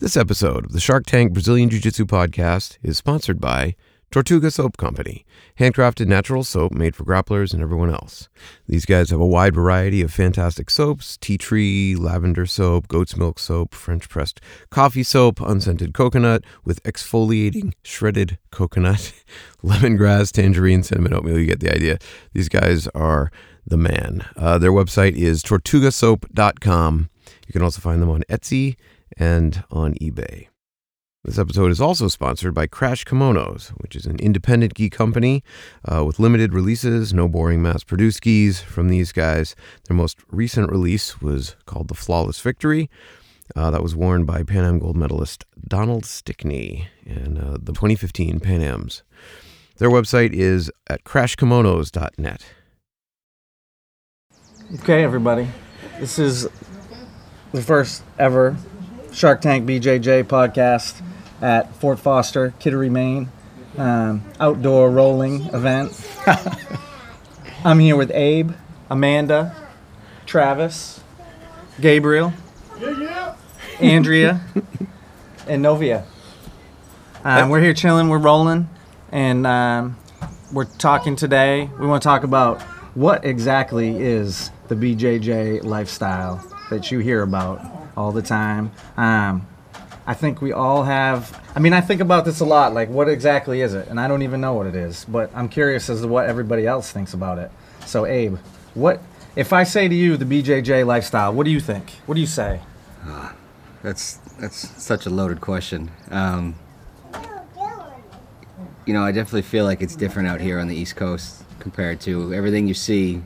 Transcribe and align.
This 0.00 0.16
episode 0.16 0.64
of 0.64 0.72
the 0.72 0.80
Shark 0.80 1.04
Tank 1.04 1.34
Brazilian 1.34 1.68
Jiu 1.68 1.78
Jitsu 1.78 2.06
podcast 2.06 2.78
is 2.82 2.96
sponsored 2.96 3.38
by 3.38 3.74
Tortuga 4.10 4.50
Soap 4.50 4.78
Company, 4.78 5.26
handcrafted 5.58 6.06
natural 6.06 6.42
soap 6.42 6.72
made 6.72 6.96
for 6.96 7.04
grapplers 7.04 7.52
and 7.52 7.62
everyone 7.62 7.90
else. 7.90 8.30
These 8.66 8.86
guys 8.86 9.10
have 9.10 9.20
a 9.20 9.26
wide 9.26 9.54
variety 9.54 10.00
of 10.00 10.10
fantastic 10.10 10.70
soaps 10.70 11.18
tea 11.18 11.36
tree, 11.36 11.96
lavender 11.96 12.46
soap, 12.46 12.88
goat's 12.88 13.14
milk 13.14 13.38
soap, 13.38 13.74
French 13.74 14.08
pressed 14.08 14.40
coffee 14.70 15.02
soap, 15.02 15.38
unscented 15.38 15.92
coconut 15.92 16.44
with 16.64 16.82
exfoliating 16.84 17.74
shredded 17.82 18.38
coconut, 18.50 19.12
lemongrass, 19.62 20.32
tangerine, 20.32 20.82
cinnamon 20.82 21.12
oatmeal. 21.12 21.38
You 21.38 21.44
get 21.44 21.60
the 21.60 21.74
idea. 21.74 21.98
These 22.32 22.48
guys 22.48 22.88
are 22.94 23.30
the 23.66 23.76
man. 23.76 24.26
Uh, 24.34 24.56
their 24.56 24.72
website 24.72 25.12
is 25.12 25.42
tortugasoap.com. 25.42 27.10
You 27.46 27.52
can 27.52 27.60
also 27.60 27.82
find 27.82 28.00
them 28.00 28.08
on 28.08 28.22
Etsy 28.30 28.76
and 29.16 29.64
on 29.70 29.94
eBay. 29.94 30.48
This 31.22 31.38
episode 31.38 31.70
is 31.70 31.82
also 31.82 32.08
sponsored 32.08 32.54
by 32.54 32.66
Crash 32.66 33.04
Kimonos, 33.04 33.68
which 33.82 33.94
is 33.94 34.06
an 34.06 34.18
independent 34.20 34.72
gi 34.74 34.88
company 34.88 35.44
uh, 35.84 36.02
with 36.02 36.18
limited 36.18 36.54
releases, 36.54 37.12
no 37.12 37.28
boring 37.28 37.60
mass 37.60 37.84
produced 37.84 38.22
gis 38.22 38.62
from 38.62 38.88
these 38.88 39.12
guys. 39.12 39.54
Their 39.86 39.96
most 39.96 40.18
recent 40.30 40.70
release 40.70 41.20
was 41.20 41.56
called 41.66 41.88
The 41.88 41.94
Flawless 41.94 42.40
Victory. 42.40 42.88
Uh, 43.54 43.70
that 43.70 43.82
was 43.82 43.94
worn 43.94 44.24
by 44.24 44.44
Pan 44.44 44.64
Am 44.64 44.78
gold 44.78 44.96
medalist 44.96 45.44
Donald 45.68 46.06
Stickney 46.06 46.88
in 47.04 47.36
uh, 47.36 47.58
the 47.60 47.72
2015 47.72 48.40
Pan 48.40 48.62
Ams. 48.62 49.02
Their 49.76 49.90
website 49.90 50.32
is 50.32 50.70
at 50.88 51.04
crashkimonos.net. 51.04 52.46
Okay, 54.76 55.02
everybody. 55.02 55.48
This 55.98 56.18
is 56.18 56.48
the 57.52 57.60
first 57.60 58.04
ever 58.18 58.56
Shark 59.12 59.40
Tank 59.40 59.66
BJJ 59.66 60.24
podcast 60.24 61.02
at 61.42 61.74
Fort 61.76 61.98
Foster, 61.98 62.54
Kittery, 62.60 62.90
Maine. 62.90 63.28
Um, 63.76 64.24
outdoor 64.38 64.90
rolling 64.90 65.42
event. 65.54 65.92
I'm 67.64 67.78
here 67.78 67.96
with 67.96 68.10
Abe, 68.10 68.52
Amanda, 68.90 69.54
Travis, 70.26 71.02
Gabriel, 71.80 72.32
Andrea, 73.80 74.42
and 75.46 75.62
Novia. 75.62 76.04
Um, 77.24 77.48
we're 77.48 77.60
here 77.60 77.74
chilling, 77.74 78.08
we're 78.08 78.18
rolling, 78.18 78.68
and 79.12 79.46
um, 79.46 79.96
we're 80.52 80.64
talking 80.64 81.16
today. 81.16 81.70
We 81.78 81.86
want 81.86 82.02
to 82.02 82.06
talk 82.06 82.24
about 82.24 82.60
what 82.94 83.24
exactly 83.24 83.96
is 84.00 84.50
the 84.68 84.74
BJJ 84.74 85.64
lifestyle 85.64 86.44
that 86.70 86.90
you 86.90 86.98
hear 86.98 87.22
about 87.22 87.79
all 88.00 88.12
the 88.12 88.22
time. 88.22 88.72
Um, 88.96 89.46
I 90.06 90.14
think 90.14 90.40
we 90.40 90.52
all 90.52 90.84
have. 90.84 91.38
I 91.54 91.60
mean, 91.60 91.72
I 91.72 91.82
think 91.82 92.00
about 92.00 92.24
this 92.24 92.40
a 92.40 92.44
lot. 92.44 92.72
Like, 92.72 92.88
what 92.88 93.08
exactly 93.08 93.60
is 93.60 93.74
it? 93.74 93.88
And 93.88 94.00
I 94.00 94.08
don't 94.08 94.22
even 94.22 94.40
know 94.40 94.54
what 94.54 94.66
it 94.66 94.74
is. 94.74 95.04
But 95.04 95.30
I'm 95.34 95.48
curious 95.48 95.90
as 95.90 96.00
to 96.00 96.08
what 96.08 96.26
everybody 96.26 96.66
else 96.66 96.90
thinks 96.90 97.12
about 97.14 97.38
it. 97.38 97.50
So, 97.86 98.06
Abe, 98.06 98.38
what 98.74 99.02
if 99.36 99.52
I 99.52 99.64
say 99.64 99.86
to 99.86 99.94
you 99.94 100.16
the 100.16 100.24
BJJ 100.24 100.86
lifestyle? 100.86 101.32
What 101.32 101.44
do 101.44 101.50
you 101.50 101.60
think? 101.60 101.90
What 102.06 102.14
do 102.14 102.20
you 102.20 102.26
say? 102.26 102.60
That's 103.82 104.16
that's 104.38 104.82
such 104.82 105.06
a 105.06 105.10
loaded 105.10 105.40
question. 105.40 105.90
Um, 106.10 106.54
you 108.86 108.94
know, 108.94 109.02
I 109.02 109.12
definitely 109.12 109.42
feel 109.42 109.64
like 109.64 109.82
it's 109.82 109.96
different 109.96 110.28
out 110.28 110.40
here 110.40 110.58
on 110.58 110.68
the 110.68 110.76
East 110.76 110.96
Coast 110.96 111.44
compared 111.60 112.00
to 112.00 112.34
everything 112.34 112.66
you 112.66 112.74
see 112.74 113.22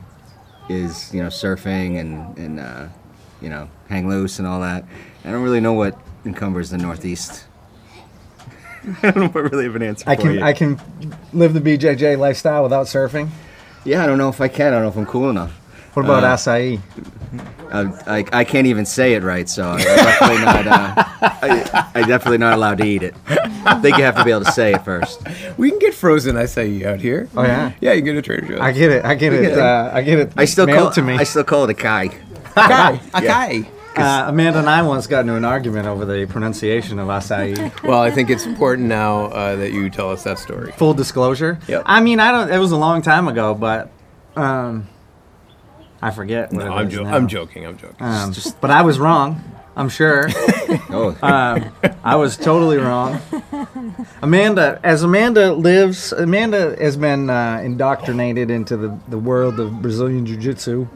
is 0.69 1.13
you 1.13 1.21
know 1.21 1.29
surfing 1.29 1.99
and 1.99 2.37
and 2.37 2.59
uh, 2.59 2.87
you 3.41 3.49
know 3.49 3.69
hang 3.89 4.07
loose 4.07 4.39
and 4.39 4.47
all 4.47 4.61
that. 4.61 4.85
I 5.23 5.31
don't 5.31 5.43
really 5.43 5.59
know 5.61 5.73
what 5.73 5.97
encumbers 6.25 6.69
the 6.69 6.77
Northeast. 6.77 7.45
I 9.03 9.11
don't 9.11 9.17
know 9.17 9.23
if 9.25 9.35
I 9.35 9.39
really 9.39 9.63
have 9.65 9.75
an 9.75 9.81
answer 9.83 10.03
I 10.07 10.15
for 10.15 10.21
can 10.23 10.33
you. 10.35 10.41
I 10.41 10.53
can 10.53 10.79
live 11.33 11.53
the 11.53 11.61
BJJ 11.61 12.17
lifestyle 12.19 12.63
without 12.63 12.85
surfing. 12.85 13.29
yeah, 13.83 14.03
I 14.03 14.05
don't 14.07 14.17
know 14.17 14.29
if 14.29 14.39
I 14.41 14.47
can. 14.47 14.67
I 14.67 14.77
don't 14.77 14.83
know 14.83 14.89
if 14.89 14.97
I'm 14.97 15.05
cool 15.05 15.29
enough. 15.29 15.51
What 15.93 16.03
about 16.05 16.23
Uh, 16.23 16.35
acai? 16.35 16.79
I, 17.71 18.17
I, 18.19 18.25
I 18.31 18.43
can't 18.43 18.67
even 18.67 18.85
say 18.85 19.13
it 19.13 19.23
right, 19.23 19.47
so 19.49 19.63
I'm 19.69 19.77
definitely 19.79 20.45
not. 20.45 20.67
Uh, 20.67 21.03
I, 21.21 21.91
I'm 21.95 22.07
definitely 22.07 22.37
not 22.37 22.53
allowed 22.53 22.77
to 22.79 22.85
eat 22.85 23.01
it. 23.01 23.15
I 23.27 23.79
think 23.81 23.97
you 23.97 24.03
have 24.03 24.15
to 24.17 24.23
be 24.23 24.31
able 24.31 24.43
to 24.43 24.51
say 24.51 24.73
it 24.73 24.83
first. 24.85 25.21
We 25.57 25.69
can 25.71 25.79
get 25.79 25.93
frozen 25.93 26.35
acai 26.35 26.83
out 26.85 26.99
here. 26.99 27.27
Oh 27.35 27.43
yeah, 27.43 27.71
Yeah, 27.81 27.93
you 27.93 27.99
can 28.01 28.05
get 28.13 28.17
a 28.17 28.21
Trader 28.21 28.45
Joe's. 28.47 28.59
I 28.59 28.71
get 28.71 28.91
it. 28.91 29.05
I 29.05 29.15
get 29.15 29.33
it. 29.33 29.43
it. 29.45 29.57
Uh, 29.57 29.89
I 29.93 30.01
get 30.03 30.19
it. 30.19 30.33
I 30.37 30.45
still 30.45 30.65
mailed 30.67 30.79
call 30.79 30.91
to 30.91 31.01
me. 31.01 31.13
I 31.15 31.23
still 31.23 31.43
call 31.45 31.63
it 31.63 31.69
a 31.71 31.73
kai. 31.73 32.09
Acai. 32.55 32.97
acai. 33.11 33.67
Uh, 33.97 34.25
Amanda 34.27 34.59
and 34.59 34.69
I 34.69 34.81
once 34.81 35.07
got 35.07 35.21
into 35.21 35.35
an 35.35 35.45
argument 35.45 35.87
over 35.87 36.03
the 36.05 36.25
pronunciation 36.27 36.99
of 36.99 37.07
acai. 37.07 37.71
Well, 37.83 38.01
I 38.01 38.11
think 38.11 38.29
it's 38.29 38.45
important 38.45 38.87
now 38.89 39.25
uh, 39.27 39.55
that 39.55 39.71
you 39.71 39.89
tell 39.89 40.11
us 40.11 40.23
that 40.23 40.37
story. 40.39 40.71
Full 40.73 40.93
disclosure. 40.93 41.59
Yep. 41.67 41.83
I 41.85 42.01
mean, 42.01 42.19
I 42.19 42.31
don't. 42.31 42.51
It 42.51 42.57
was 42.57 42.71
a 42.73 42.77
long 42.77 43.01
time 43.01 43.27
ago, 43.29 43.53
but 43.53 43.91
um, 44.35 44.87
I 46.01 46.11
forget. 46.11 46.51
What 46.51 46.65
No, 46.65 46.71
it 46.73 46.75
I'm, 46.75 46.87
is 46.87 46.93
jo- 46.93 47.03
now. 47.03 47.15
I'm 47.15 47.27
joking. 47.27 47.65
I'm 47.65 47.77
joking. 47.77 47.95
Um, 47.99 48.33
but 48.59 48.69
I 48.71 48.81
was 48.81 48.99
wrong. 48.99 49.41
I'm 49.75 49.89
sure. 49.89 50.29
Oh, 50.89 51.15
Um, 51.21 51.71
I 52.03 52.15
was 52.15 52.37
totally 52.37 52.77
wrong. 52.77 53.19
Amanda, 54.21 54.79
as 54.83 55.03
Amanda 55.03 55.53
lives, 55.53 56.11
Amanda 56.13 56.75
has 56.81 56.95
been 56.97 57.29
uh, 57.29 57.61
indoctrinated 57.63 58.49
into 58.49 58.77
the, 58.77 58.97
the 59.07 59.17
world 59.17 59.59
of 59.59 59.81
Brazilian 59.81 60.25
Jiu 60.25 60.37
Jitsu 60.37 60.87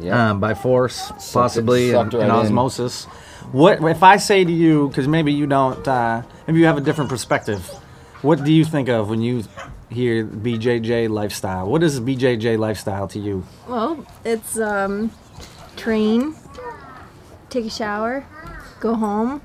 yeah. 0.00 0.30
um, 0.30 0.40
by 0.40 0.54
force, 0.54 1.12
possibly, 1.32 1.92
and, 1.92 2.12
right 2.12 2.22
and 2.22 2.30
in. 2.30 2.30
osmosis. 2.30 3.04
What 3.52 3.82
if 3.84 4.02
I 4.02 4.16
say 4.16 4.44
to 4.44 4.52
you? 4.52 4.88
Because 4.88 5.06
maybe 5.08 5.32
you 5.32 5.46
don't. 5.46 5.86
Uh, 5.86 6.22
maybe 6.46 6.58
you 6.60 6.66
have 6.66 6.78
a 6.78 6.80
different 6.80 7.10
perspective. 7.10 7.64
What 8.22 8.42
do 8.44 8.52
you 8.52 8.64
think 8.64 8.88
of 8.88 9.08
when 9.08 9.20
you 9.20 9.44
hear 9.90 10.24
BJJ 10.24 11.08
lifestyle? 11.10 11.68
What 11.68 11.82
is 11.82 12.00
BJJ 12.00 12.58
lifestyle 12.58 13.06
to 13.08 13.18
you? 13.18 13.44
Well, 13.68 14.04
it's 14.24 14.58
um, 14.58 15.10
train, 15.76 16.34
take 17.54 17.66
a 17.66 17.70
shower, 17.70 18.26
go 18.80 18.94
home, 18.94 19.40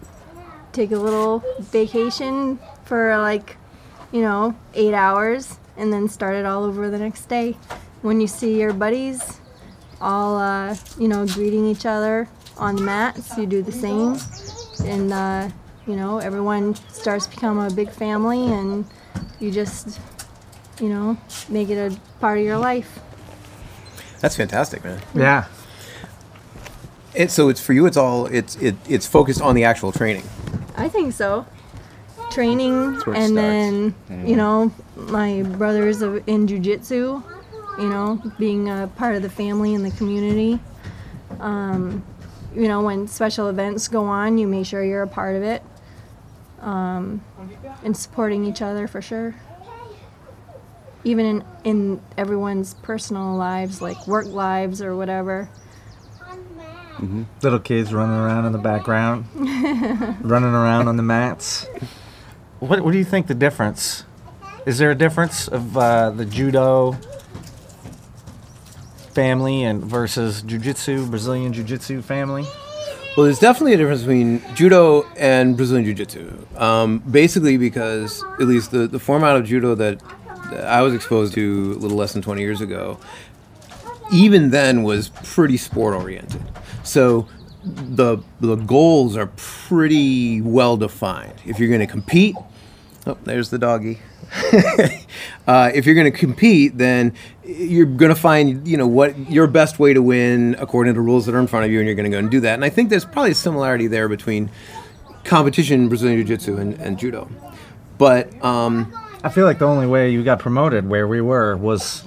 take 0.74 0.92
a 0.92 0.97
little 0.97 1.44
vacation 1.59 2.59
for 2.84 3.16
like, 3.20 3.56
you 4.12 4.22
know, 4.22 4.56
eight 4.74 4.96
hours, 4.96 5.59
and 5.78 5.94
then 5.94 6.09
start 6.09 6.36
it 6.36 6.46
all 6.46 6.64
over 6.64 6.90
the 6.90 6.97
next 6.97 7.30
day. 7.30 7.56
When 8.02 8.20
you 8.20 8.25
see 8.25 8.59
your 8.59 8.74
buddies, 8.74 9.40
all 10.02 10.40
uh, 10.40 10.75
you 10.97 11.08
know, 11.08 11.28
greeting 11.28 11.68
each 11.68 11.86
other 11.86 12.28
on 12.58 12.78
the 12.78 12.81
mats, 12.81 13.38
you 13.38 13.46
do 13.46 13.62
the 13.62 13.72
same, 13.72 14.18
and 14.84 15.14
uh, 15.14 15.50
you 15.86 15.96
know, 15.96 16.18
everyone 16.18 16.74
starts 16.90 17.28
to 17.28 17.31
become 17.36 17.59
a 17.59 17.70
big 17.70 17.91
family, 17.91 18.52
and 18.52 18.86
you 19.40 19.52
just, 19.52 20.00
you 20.81 20.90
know, 20.90 21.16
make 21.47 21.70
it 21.70 21.78
a 21.78 21.96
part 22.20 22.40
of 22.40 22.44
your 22.44 22.58
life. 22.58 23.00
That's 24.20 24.36
fantastic, 24.36 24.84
man. 24.84 25.00
Yeah. 25.14 25.46
It, 27.16 27.31
so 27.31 27.50
it's 27.50 27.62
for 27.62 27.74
you. 27.74 27.86
It's 27.86 27.97
all. 27.97 28.28
It's 28.28 28.56
it, 28.58 28.75
it's 28.88 29.08
focused 29.08 29.42
on 29.42 29.56
the 29.56 29.64
actual 29.64 29.92
training. 29.92 30.24
I 30.75 30.88
think 30.88 31.14
so. 31.14 31.46
Training 32.31 32.74
and 32.74 33.02
starts. 33.02 33.34
then 33.34 33.96
you 34.25 34.36
know 34.36 34.72
my 34.96 35.42
brothers 35.42 36.03
of, 36.03 36.24
in 36.28 36.46
jujitsu, 36.46 37.24
you 37.80 37.90
know 37.90 38.22
being 38.38 38.70
a 38.70 38.88
part 38.96 39.16
of 39.16 39.24
the 39.24 39.30
family 39.30 39.74
and 39.74 39.84
the 39.84 39.92
community. 39.92 40.59
Um, 41.40 42.03
you 42.56 42.68
know 42.68 42.81
when 42.81 43.08
special 43.08 43.47
events 43.47 43.88
go 43.88 44.06
on, 44.06 44.38
you 44.38 44.47
make 44.47 44.68
sure 44.68 44.84
you're 44.84 45.03
a 45.03 45.08
part 45.08 45.36
of 45.36 45.44
it. 45.44 45.64
Um, 46.62 47.24
and 47.84 47.96
supporting 47.96 48.46
each 48.46 48.62
other 48.62 48.88
for 48.88 49.02
sure. 49.02 49.34
Even 51.03 51.26
in 51.26 51.44
in 51.64 52.02
everyone's 52.18 52.76
personal 52.76 53.36
lives, 53.36 53.81
like 53.81 54.06
work 54.08 54.28
lives 54.28 54.81
or 54.84 54.96
whatever. 54.96 55.50
Little 57.41 57.59
kids 57.59 57.93
running 57.93 58.15
around 58.15 58.45
in 58.45 58.51
the 58.51 58.57
background, 58.57 59.25
running 60.21 60.49
around 60.49 60.87
on 60.87 60.97
the 60.97 61.03
mats. 61.03 61.65
What, 62.59 62.81
what 62.81 62.91
do 62.91 62.97
you 62.97 63.05
think 63.05 63.28
the 63.28 63.35
difference? 63.35 64.03
Is 64.66 64.78
there 64.78 64.91
a 64.91 64.96
difference 64.96 65.47
of 65.47 65.78
uh, 65.78 66.09
the 66.11 66.25
judo 66.25 66.97
family 69.13 69.63
and 69.63 69.84
versus 69.84 70.41
jiu-jitsu, 70.41 71.07
Brazilian 71.07 71.53
jiu-jitsu 71.53 72.01
family? 72.01 72.43
Well, 73.16 73.25
there's 73.25 73.40
definitely 73.40 73.73
a 73.73 73.78
difference 73.78 74.02
between 74.02 74.41
judo 74.55 75.03
and 75.17 75.57
Brazilian 75.57 75.85
jiu-jitsu. 75.85 76.45
Um, 76.57 76.99
basically, 76.99 77.57
because 77.57 78.23
at 78.40 78.47
least 78.47 78.72
the, 78.72 78.87
the 78.87 78.99
format 78.99 79.35
of 79.35 79.45
judo 79.45 79.75
that 79.75 80.02
that 80.52 80.66
I 80.66 80.81
was 80.81 80.93
exposed 80.93 81.34
to 81.35 81.73
a 81.73 81.79
little 81.79 81.97
less 81.97 82.13
than 82.13 82.22
20 82.22 82.41
years 82.41 82.61
ago, 82.61 82.99
even 84.11 84.49
then 84.49 84.84
was 84.84 85.09
pretty 85.09 85.57
sport 85.57 85.93
oriented. 85.95 86.41
So 86.90 87.28
the 87.64 88.18
the 88.40 88.56
goals 88.56 89.16
are 89.16 89.28
pretty 89.36 90.41
well 90.41 90.76
defined. 90.76 91.36
If 91.46 91.59
you're 91.59 91.68
going 91.68 91.82
to 91.82 91.88
compete, 91.88 92.36
oh, 93.06 93.16
there's 93.26 93.52
the 93.52 93.59
doggy. 93.59 94.00
uh, 95.47 95.72
if 95.76 95.86
you're 95.86 95.94
going 95.94 96.12
to 96.12 96.18
compete, 96.18 96.80
then 96.80 97.14
you're 97.46 97.86
going 97.86 98.09
to 98.09 98.20
find 98.20 98.68
you 98.68 98.76
know 98.76 98.88
what 98.88 99.30
your 99.30 99.46
best 99.46 99.78
way 99.78 99.94
to 99.94 100.02
win 100.02 100.56
according 100.58 100.96
to 100.96 101.02
rules 101.02 101.28
that 101.28 101.36
are 101.36 101.40
in 101.40 101.46
front 101.46 101.64
of 101.64 101.72
you, 101.72 101.78
and 101.78 101.86
you're 101.86 101.96
going 101.96 102.09
to 102.09 102.16
go 102.16 102.18
and 102.18 102.32
do 102.32 102.40
that. 102.40 102.56
And 102.56 102.66
I 102.66 102.70
think 102.70 102.90
there's 102.90 103.06
probably 103.06 103.32
a 103.32 103.36
similarity 103.36 103.86
there 103.86 104.09
between 104.09 104.50
competition 105.24 105.82
in 105.82 105.90
Brazilian 105.90 106.18
Jiu 106.26 106.38
Jitsu 106.38 106.58
and, 106.58 106.74
and 106.76 106.97
judo. 106.97 107.30
But 108.00 108.44
um, 108.44 108.91
I 109.24 109.30
feel 109.30 109.46
like 109.46 109.59
the 109.59 109.68
only 109.68 109.86
way 109.86 110.09
you 110.09 110.24
got 110.24 110.40
promoted 110.40 110.90
where 110.90 111.08
we 111.08 111.22
were 111.22 111.56
was, 111.56 112.03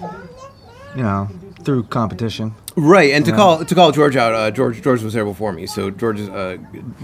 you 0.96 1.02
know, 1.02 1.28
through 1.64 1.84
competition. 1.84 2.54
Right, 2.76 3.12
and 3.12 3.24
to 3.26 3.32
call 3.32 3.64
to 3.64 3.74
call 3.74 3.92
George 3.92 4.16
out, 4.16 4.34
uh, 4.34 4.50
George 4.50 4.82
George 4.82 5.02
was 5.02 5.12
there 5.12 5.24
before 5.24 5.52
me, 5.52 5.66
so 5.66 5.90
George 5.90 6.18
has 6.18 6.28
uh, 6.28 6.56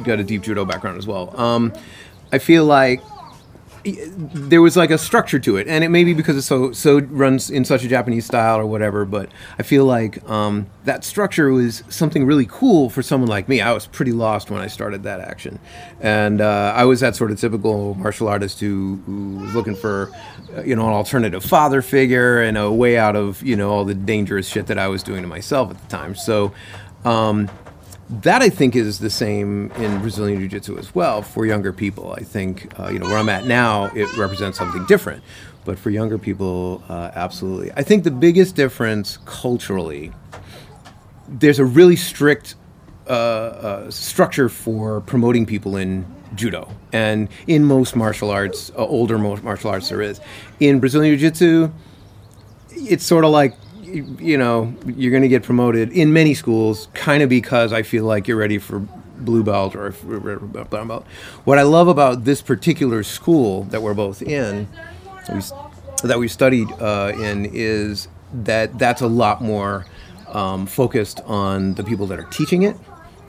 got 0.04 0.18
a 0.18 0.24
deep 0.24 0.42
judo 0.42 0.64
background 0.64 0.98
as 0.98 1.06
well. 1.06 1.38
Um, 1.38 1.72
I 2.32 2.38
feel 2.38 2.64
like 2.64 3.02
there 3.92 4.62
was 4.62 4.76
like 4.76 4.90
a 4.90 4.98
structure 4.98 5.38
to 5.38 5.56
it, 5.56 5.68
and 5.68 5.84
it 5.84 5.88
may 5.88 6.04
be 6.04 6.14
because 6.14 6.36
it's 6.36 6.46
so 6.46 6.72
so 6.72 7.00
runs 7.00 7.50
in 7.50 7.64
such 7.64 7.84
a 7.84 7.88
Japanese 7.88 8.26
style 8.26 8.58
or 8.58 8.66
whatever. 8.66 9.04
But 9.04 9.30
I 9.58 9.62
feel 9.62 9.84
like 9.84 10.28
um, 10.28 10.66
that 10.84 11.04
structure 11.04 11.50
was 11.50 11.82
something 11.88 12.26
really 12.26 12.46
cool 12.46 12.90
for 12.90 13.02
someone 13.02 13.28
like 13.28 13.48
me. 13.48 13.60
I 13.60 13.72
was 13.72 13.86
pretty 13.86 14.12
lost 14.12 14.50
when 14.50 14.60
I 14.60 14.66
started 14.66 15.02
that 15.04 15.20
action, 15.20 15.58
and 16.00 16.40
uh, 16.40 16.72
I 16.74 16.84
was 16.84 17.00
that 17.00 17.16
sort 17.16 17.30
of 17.30 17.38
typical 17.38 17.94
martial 17.94 18.28
artist 18.28 18.60
who, 18.60 19.00
who 19.06 19.36
was 19.38 19.54
looking 19.54 19.76
for 19.76 20.10
uh, 20.56 20.62
you 20.62 20.74
know 20.74 20.86
an 20.86 20.94
alternative 20.94 21.44
father 21.44 21.82
figure 21.82 22.42
and 22.42 22.56
a 22.58 22.72
way 22.72 22.98
out 22.98 23.16
of 23.16 23.42
you 23.42 23.56
know 23.56 23.70
all 23.70 23.84
the 23.84 23.94
dangerous 23.94 24.48
shit 24.48 24.66
that 24.66 24.78
I 24.78 24.88
was 24.88 25.02
doing 25.02 25.22
to 25.22 25.28
myself 25.28 25.70
at 25.70 25.80
the 25.80 25.88
time. 25.88 26.14
So. 26.14 26.52
Um, 27.04 27.48
that 28.10 28.42
I 28.42 28.48
think 28.48 28.74
is 28.74 28.98
the 28.98 29.10
same 29.10 29.70
in 29.72 30.00
Brazilian 30.00 30.38
Jiu 30.40 30.48
Jitsu 30.48 30.78
as 30.78 30.94
well 30.94 31.22
for 31.22 31.44
younger 31.44 31.72
people. 31.72 32.12
I 32.12 32.22
think, 32.22 32.72
uh, 32.78 32.88
you 32.88 32.98
know, 32.98 33.06
where 33.06 33.18
I'm 33.18 33.28
at 33.28 33.44
now, 33.44 33.86
it 33.94 34.14
represents 34.16 34.56
something 34.56 34.84
different. 34.86 35.22
But 35.64 35.78
for 35.78 35.90
younger 35.90 36.16
people, 36.16 36.82
uh, 36.88 37.10
absolutely. 37.14 37.70
I 37.76 37.82
think 37.82 38.04
the 38.04 38.10
biggest 38.10 38.56
difference 38.56 39.18
culturally, 39.26 40.12
there's 41.28 41.58
a 41.58 41.64
really 41.64 41.96
strict 41.96 42.54
uh, 43.06 43.10
uh 43.10 43.90
structure 43.90 44.50
for 44.50 45.00
promoting 45.00 45.46
people 45.46 45.76
in 45.76 46.04
judo 46.34 46.70
and 46.92 47.28
in 47.46 47.64
most 47.64 47.96
martial 47.96 48.30
arts, 48.30 48.70
uh, 48.76 48.84
older 48.84 49.18
martial 49.18 49.70
arts 49.70 49.88
there 49.88 50.02
is. 50.02 50.20
In 50.60 50.80
Brazilian 50.80 51.18
Jiu 51.18 51.30
Jitsu, 51.30 51.72
it's 52.70 53.04
sort 53.04 53.24
of 53.24 53.30
like 53.30 53.54
you 53.92 54.36
know, 54.36 54.74
you're 54.86 55.10
going 55.10 55.22
to 55.22 55.28
get 55.28 55.42
promoted 55.42 55.92
in 55.92 56.12
many 56.12 56.34
schools, 56.34 56.88
kind 56.94 57.22
of 57.22 57.28
because 57.28 57.72
I 57.72 57.82
feel 57.82 58.04
like 58.04 58.28
you're 58.28 58.36
ready 58.36 58.58
for 58.58 58.80
blue 59.18 59.42
belt 59.42 59.74
or 59.74 59.90
brown. 59.90 60.88
What 61.44 61.58
I 61.58 61.62
love 61.62 61.88
about 61.88 62.24
this 62.24 62.42
particular 62.42 63.02
school 63.02 63.64
that 63.64 63.82
we're 63.82 63.94
both 63.94 64.22
in, 64.22 64.68
that 66.02 66.18
we 66.18 66.28
studied 66.28 66.70
uh, 66.80 67.12
in, 67.16 67.46
is 67.46 68.08
that 68.32 68.78
that's 68.78 69.00
a 69.00 69.06
lot 69.06 69.40
more 69.42 69.86
um, 70.28 70.66
focused 70.66 71.20
on 71.24 71.74
the 71.74 71.84
people 71.84 72.06
that 72.06 72.18
are 72.18 72.28
teaching 72.30 72.62
it, 72.62 72.76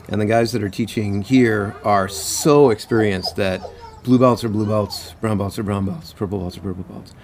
and 0.08 0.20
the 0.20 0.26
guys 0.26 0.52
that 0.52 0.62
are 0.62 0.68
teaching 0.68 1.22
here 1.22 1.74
are 1.84 2.08
so 2.08 2.70
experienced 2.70 3.36
that 3.36 3.62
blue 4.02 4.18
belts 4.18 4.44
are 4.44 4.48
blue 4.48 4.66
belts, 4.66 5.12
brown 5.20 5.38
belts 5.38 5.58
are 5.58 5.62
brown 5.62 5.86
belts, 5.86 6.12
purple 6.12 6.38
belts 6.38 6.56
are 6.56 6.60
purple 6.60 6.84
belts. 6.84 7.14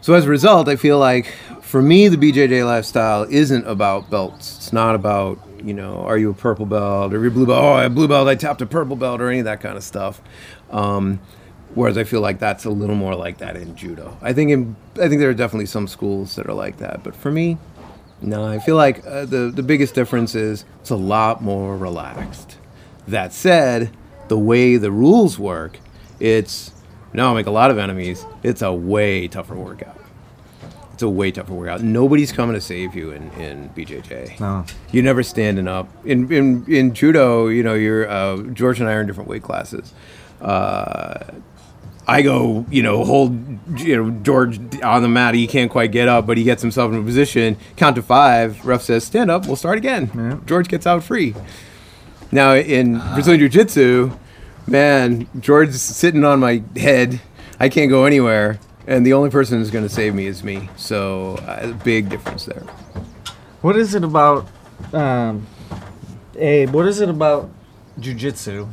So 0.00 0.14
as 0.14 0.24
a 0.24 0.28
result, 0.28 0.68
I 0.68 0.76
feel 0.76 0.98
like 0.98 1.34
for 1.76 1.82
me, 1.82 2.08
the 2.08 2.16
BJJ 2.16 2.64
lifestyle 2.64 3.24
isn't 3.24 3.66
about 3.66 4.08
belts. 4.08 4.56
It's 4.56 4.72
not 4.72 4.94
about 4.94 5.38
you 5.62 5.74
know, 5.74 6.06
are 6.06 6.16
you 6.16 6.30
a 6.30 6.34
purple 6.34 6.64
belt 6.64 7.12
or 7.12 7.22
you 7.22 7.30
blue 7.30 7.44
belt? 7.44 7.62
Oh, 7.62 7.74
I 7.74 7.86
blue 7.88 8.08
belt. 8.08 8.28
I 8.28 8.34
tapped 8.34 8.62
a 8.62 8.66
purple 8.66 8.96
belt 8.96 9.20
or 9.20 9.28
any 9.28 9.40
of 9.40 9.44
that 9.44 9.60
kind 9.60 9.76
of 9.76 9.84
stuff. 9.84 10.22
Um, 10.70 11.20
whereas 11.74 11.98
I 11.98 12.04
feel 12.04 12.22
like 12.22 12.38
that's 12.38 12.64
a 12.64 12.70
little 12.70 12.94
more 12.94 13.14
like 13.14 13.36
that 13.38 13.56
in 13.56 13.76
judo. 13.76 14.16
I 14.22 14.32
think 14.32 14.52
in, 14.52 14.74
I 14.94 15.06
think 15.10 15.20
there 15.20 15.28
are 15.28 15.34
definitely 15.34 15.66
some 15.66 15.86
schools 15.86 16.36
that 16.36 16.46
are 16.46 16.54
like 16.54 16.78
that, 16.78 17.04
but 17.04 17.14
for 17.14 17.30
me, 17.30 17.58
no. 18.22 18.46
I 18.46 18.58
feel 18.58 18.76
like 18.76 19.06
uh, 19.06 19.26
the 19.26 19.52
the 19.54 19.62
biggest 19.62 19.94
difference 19.94 20.34
is 20.34 20.64
it's 20.80 20.88
a 20.88 20.96
lot 20.96 21.42
more 21.42 21.76
relaxed. 21.76 22.56
That 23.06 23.34
said, 23.34 23.90
the 24.28 24.38
way 24.38 24.78
the 24.78 24.90
rules 24.90 25.38
work, 25.38 25.78
it's 26.20 26.72
now 27.12 27.32
I 27.32 27.34
make 27.34 27.46
a 27.46 27.50
lot 27.50 27.70
of 27.70 27.76
enemies. 27.76 28.24
It's 28.42 28.62
a 28.62 28.72
way 28.72 29.28
tougher 29.28 29.56
workout. 29.56 30.05
It's 30.96 31.02
a 31.02 31.10
way 31.10 31.30
tougher 31.30 31.52
workout. 31.52 31.82
Nobody's 31.82 32.32
coming 32.32 32.54
to 32.54 32.60
save 32.62 32.94
you 32.94 33.10
in, 33.10 33.30
in 33.32 33.68
BJJ. 33.76 34.40
No. 34.40 34.64
You're 34.92 35.04
never 35.04 35.22
standing 35.22 35.68
up. 35.68 35.90
In 36.06 36.32
in, 36.32 36.64
in 36.72 36.94
judo, 36.94 37.48
you 37.48 37.62
know, 37.62 37.74
you're 37.74 38.08
uh, 38.08 38.38
George 38.54 38.80
and 38.80 38.88
I 38.88 38.94
are 38.94 39.02
in 39.02 39.06
different 39.06 39.28
weight 39.28 39.42
classes. 39.42 39.92
Uh, 40.40 41.18
I 42.08 42.22
go, 42.22 42.64
you 42.70 42.82
know, 42.82 43.04
hold, 43.04 43.36
you 43.78 43.94
know, 43.94 44.10
George 44.22 44.58
on 44.82 45.02
the 45.02 45.08
mat. 45.08 45.34
He 45.34 45.46
can't 45.46 45.70
quite 45.70 45.92
get 45.92 46.08
up, 46.08 46.26
but 46.26 46.38
he 46.38 46.44
gets 46.44 46.62
himself 46.62 46.90
in 46.94 46.98
a 46.98 47.02
position. 47.02 47.58
Count 47.76 47.96
to 47.96 48.02
five. 48.02 48.64
Ref 48.64 48.80
says, 48.80 49.04
"Stand 49.04 49.30
up. 49.30 49.46
We'll 49.46 49.56
start 49.56 49.76
again." 49.76 50.10
Yeah. 50.14 50.38
George 50.46 50.68
gets 50.68 50.86
out 50.86 51.04
free. 51.04 51.34
Now 52.32 52.54
in 52.54 53.00
Brazilian 53.12 53.40
Jiu 53.40 53.50
Jitsu, 53.50 54.12
man, 54.66 55.28
George's 55.40 55.82
sitting 55.82 56.24
on 56.24 56.40
my 56.40 56.62
head. 56.74 57.20
I 57.60 57.68
can't 57.68 57.90
go 57.90 58.06
anywhere, 58.06 58.60
and 58.86 59.04
the 59.04 59.12
only 59.12 59.30
person 59.30 59.58
who's 59.58 59.70
going 59.70 59.84
to 59.86 59.92
save 59.92 60.14
me 60.14 60.26
is 60.26 60.42
me. 60.44 60.68
So, 60.76 61.36
uh, 61.46 61.72
big 61.84 62.08
difference 62.08 62.44
there. 62.44 62.62
What 63.62 63.76
is 63.76 63.94
it 63.94 64.04
about, 64.04 64.46
um, 64.92 65.46
Abe? 66.36 66.70
What 66.70 66.86
is 66.86 67.00
it 67.00 67.08
about 67.08 67.50
jujitsu 68.00 68.68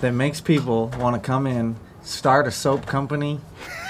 that 0.00 0.12
makes 0.12 0.40
people 0.40 0.88
want 0.98 1.14
to 1.14 1.20
come 1.20 1.46
in, 1.46 1.76
start 2.02 2.46
a 2.46 2.50
soap 2.50 2.86
company, 2.86 3.40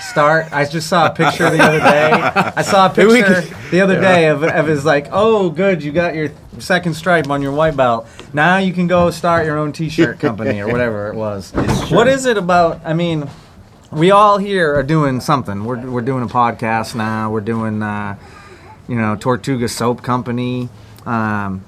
start. 0.00 0.52
I 0.52 0.64
just 0.64 0.88
saw 0.88 1.06
a 1.06 1.10
picture 1.10 1.48
the 1.50 1.62
other 1.62 1.78
day. 1.78 2.12
I 2.12 2.62
saw 2.62 2.86
a 2.86 2.90
picture 2.94 3.40
the 3.70 3.80
other 3.80 4.00
day 4.00 4.28
of, 4.28 4.42
of 4.44 4.66
his 4.66 4.84
like, 4.84 5.08
oh, 5.10 5.50
good, 5.50 5.82
you 5.82 5.92
got 5.92 6.14
your 6.14 6.30
second 6.58 6.94
stripe 6.94 7.28
on 7.30 7.42
your 7.42 7.52
white 7.52 7.76
belt. 7.76 8.06
Now 8.32 8.58
you 8.58 8.72
can 8.72 8.86
go 8.86 9.10
start 9.10 9.46
your 9.46 9.58
own 9.58 9.72
T-shirt 9.72 10.18
company 10.18 10.60
or 10.60 10.68
whatever 10.68 11.08
it 11.08 11.14
was. 11.14 11.52
What 11.90 12.08
is 12.08 12.26
it 12.26 12.36
about? 12.36 12.80
I 12.84 12.92
mean, 12.92 13.28
we 13.92 14.10
all 14.10 14.38
here 14.38 14.74
are 14.74 14.82
doing 14.82 15.20
something. 15.20 15.64
We're 15.64 15.80
we're 15.86 16.00
doing 16.00 16.22
a 16.22 16.28
podcast 16.28 16.94
now. 16.94 17.30
We're 17.30 17.40
doing, 17.40 17.82
uh, 17.82 18.18
you 18.88 18.96
know, 18.96 19.16
Tortuga 19.16 19.68
Soap 19.68 20.02
Company, 20.02 20.68
um, 21.06 21.64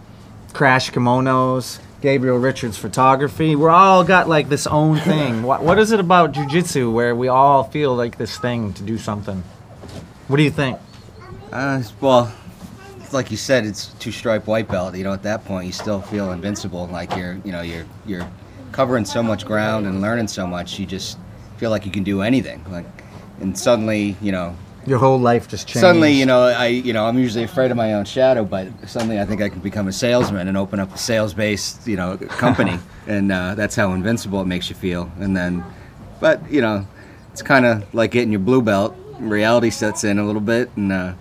Crash 0.52 0.90
Kimonos. 0.90 1.80
Gabriel 2.00 2.36
Richards 2.36 2.76
photography. 2.76 3.56
We're 3.56 3.70
all 3.70 4.04
got 4.04 4.28
like 4.28 4.50
this 4.50 4.66
own 4.66 4.98
thing. 4.98 5.42
what, 5.42 5.62
what 5.62 5.78
is 5.78 5.90
it 5.90 6.00
about 6.00 6.32
jujitsu 6.32 6.92
where 6.92 7.16
we 7.16 7.28
all 7.28 7.64
feel 7.64 7.96
like 7.96 8.18
this 8.18 8.36
thing 8.36 8.74
to 8.74 8.82
do 8.82 8.98
something? 8.98 9.42
What 10.28 10.36
do 10.36 10.42
you 10.42 10.50
think? 10.50 10.78
Uh, 11.50 11.82
well, 12.02 12.30
like 13.10 13.30
you 13.30 13.38
said, 13.38 13.64
it's 13.64 13.86
two 13.94 14.12
stripe 14.12 14.46
white 14.46 14.68
belt. 14.68 14.94
You 14.94 15.04
know, 15.04 15.14
at 15.14 15.22
that 15.22 15.46
point, 15.46 15.64
you 15.64 15.72
still 15.72 16.02
feel 16.02 16.32
invincible. 16.32 16.88
Like 16.88 17.16
you're, 17.16 17.40
you 17.42 17.52
know, 17.52 17.62
you're 17.62 17.86
you're 18.04 18.30
covering 18.72 19.06
so 19.06 19.22
much 19.22 19.46
ground 19.46 19.86
and 19.86 20.02
learning 20.02 20.28
so 20.28 20.46
much. 20.46 20.78
You 20.78 20.84
just 20.84 21.16
feel 21.56 21.70
like 21.70 21.86
you 21.86 21.92
can 21.92 22.02
do 22.02 22.22
anything. 22.22 22.64
Like, 22.70 22.86
and 23.40 23.58
suddenly, 23.58 24.16
you 24.20 24.32
know, 24.32 24.56
your 24.86 24.98
whole 24.98 25.18
life 25.18 25.48
just 25.48 25.66
changed. 25.66 25.80
Suddenly, 25.80 26.12
you 26.12 26.26
know, 26.26 26.42
I 26.42 26.66
you 26.66 26.92
know 26.92 27.06
I'm 27.06 27.18
usually 27.18 27.44
afraid 27.44 27.70
of 27.70 27.76
my 27.76 27.94
own 27.94 28.04
shadow, 28.04 28.44
but 28.44 28.68
suddenly 28.88 29.18
I 29.18 29.24
think 29.24 29.40
I 29.40 29.48
can 29.48 29.60
become 29.60 29.88
a 29.88 29.92
salesman 29.92 30.48
and 30.48 30.56
open 30.56 30.78
up 30.78 30.94
a 30.94 30.98
sales-based 30.98 31.86
you 31.86 31.96
know 31.96 32.16
company, 32.28 32.78
and 33.06 33.32
uh, 33.32 33.54
that's 33.54 33.76
how 33.76 33.92
invincible 33.92 34.40
it 34.40 34.46
makes 34.46 34.68
you 34.68 34.74
feel. 34.74 35.10
And 35.18 35.36
then, 35.36 35.64
but 36.20 36.50
you 36.50 36.60
know, 36.60 36.86
it's 37.32 37.42
kind 37.42 37.64
of 37.64 37.92
like 37.94 38.10
getting 38.10 38.30
your 38.30 38.40
blue 38.40 38.62
belt. 38.62 38.94
Reality 39.18 39.70
sets 39.70 40.04
in 40.04 40.18
a 40.18 40.26
little 40.26 40.40
bit, 40.40 40.70
and 40.76 40.92
uh, 40.92 41.14